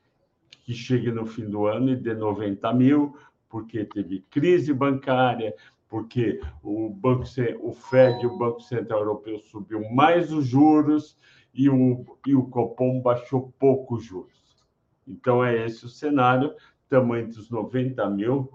que 0.64 0.74
chegue 0.74 1.12
no 1.12 1.26
fim 1.26 1.50
do 1.50 1.66
ano 1.66 1.90
e 1.90 1.96
dê 1.96 2.14
90 2.14 2.74
mil, 2.74 3.18
porque 3.50 3.84
teve 3.86 4.22
crise 4.30 4.74
bancária, 4.74 5.56
porque 5.90 6.40
o 6.62 6.90
banco 6.90 7.24
o 7.62 7.72
Fed, 7.72 8.26
o 8.26 8.38
Banco 8.38 8.62
Central 8.62 9.00
Europeu 9.00 9.40
subiu 9.40 9.90
mais 9.90 10.32
os 10.32 10.46
juros 10.46 11.18
e 11.54 11.70
o 11.70 12.06
e 12.26 12.36
o 12.36 12.44
Copom 12.44 13.02
baixou 13.02 13.54
pouco 13.58 13.96
os 13.96 14.04
juros. 14.04 14.68
Então 15.08 15.44
é 15.44 15.66
esse 15.66 15.86
o 15.86 15.90
cenário, 15.90 16.54
tamanho 16.90 17.28
dos 17.28 17.50
90 17.50 18.10
mil 18.10 18.52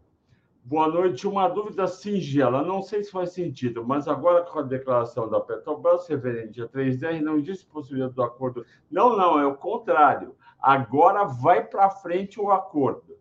Boa 0.66 0.88
noite. 0.88 1.28
Uma 1.28 1.50
dúvida 1.50 1.86
singela, 1.88 2.64
não 2.64 2.82
sei 2.82 3.04
se 3.04 3.12
faz 3.12 3.34
sentido, 3.34 3.86
mas 3.86 4.08
agora 4.08 4.44
com 4.46 4.60
a 4.60 4.64
declaração 4.64 5.30
da 5.30 5.42
Petrobras 5.42 6.08
referente 6.08 6.62
a 6.62 6.68
3R, 6.68 7.20
não 7.20 7.38
existe 7.38 7.66
possibilidade 7.66 8.16
do 8.16 8.24
acordo. 8.24 8.66
Não, 8.90 9.18
não, 9.18 9.38
é 9.38 9.46
o 9.46 9.56
contrário. 9.56 10.36
Agora 10.58 11.26
vai 11.26 11.68
para 11.68 11.90
frente 11.90 12.40
o 12.40 12.50
acordo, 12.50 13.18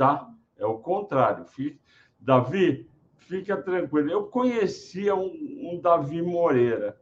tá? 0.00 0.32
É 0.56 0.64
o 0.64 0.78
contrário. 0.78 1.44
Davi, 2.18 2.90
fica 3.18 3.54
tranquilo. 3.54 4.10
Eu 4.10 4.28
conhecia 4.28 5.14
um, 5.14 5.28
um 5.62 5.78
Davi 5.78 6.22
Moreira. 6.22 6.98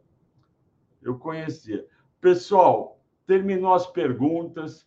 Eu 1.01 1.17
conhecia. 1.17 1.87
Pessoal, 2.19 2.99
terminou 3.25 3.73
as 3.73 3.87
perguntas. 3.87 4.85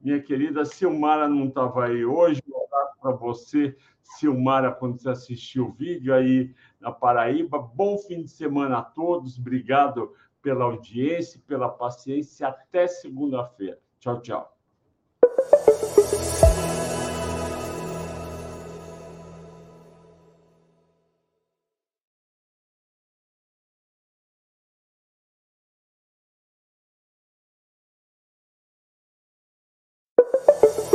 Minha 0.00 0.22
querida 0.22 0.64
Silmara 0.64 1.28
não 1.28 1.48
estava 1.48 1.86
aí 1.86 2.04
hoje. 2.04 2.40
Um 2.48 2.64
abraço 2.64 3.00
para 3.00 3.10
você 3.10 3.76
Silmara, 4.04 4.70
quando 4.70 5.00
você 5.00 5.08
assistiu 5.08 5.66
o 5.66 5.72
vídeo 5.72 6.14
aí 6.14 6.54
na 6.80 6.92
Paraíba. 6.92 7.58
Bom 7.58 7.98
fim 7.98 8.22
de 8.22 8.28
semana 8.28 8.78
a 8.78 8.82
todos. 8.84 9.36
Obrigado 9.36 10.14
pela 10.40 10.62
audiência, 10.62 11.42
pela 11.44 11.68
paciência. 11.68 12.46
Até 12.46 12.86
segunda-feira. 12.86 13.80
Tchau, 13.98 14.22
tchau. 14.22 14.61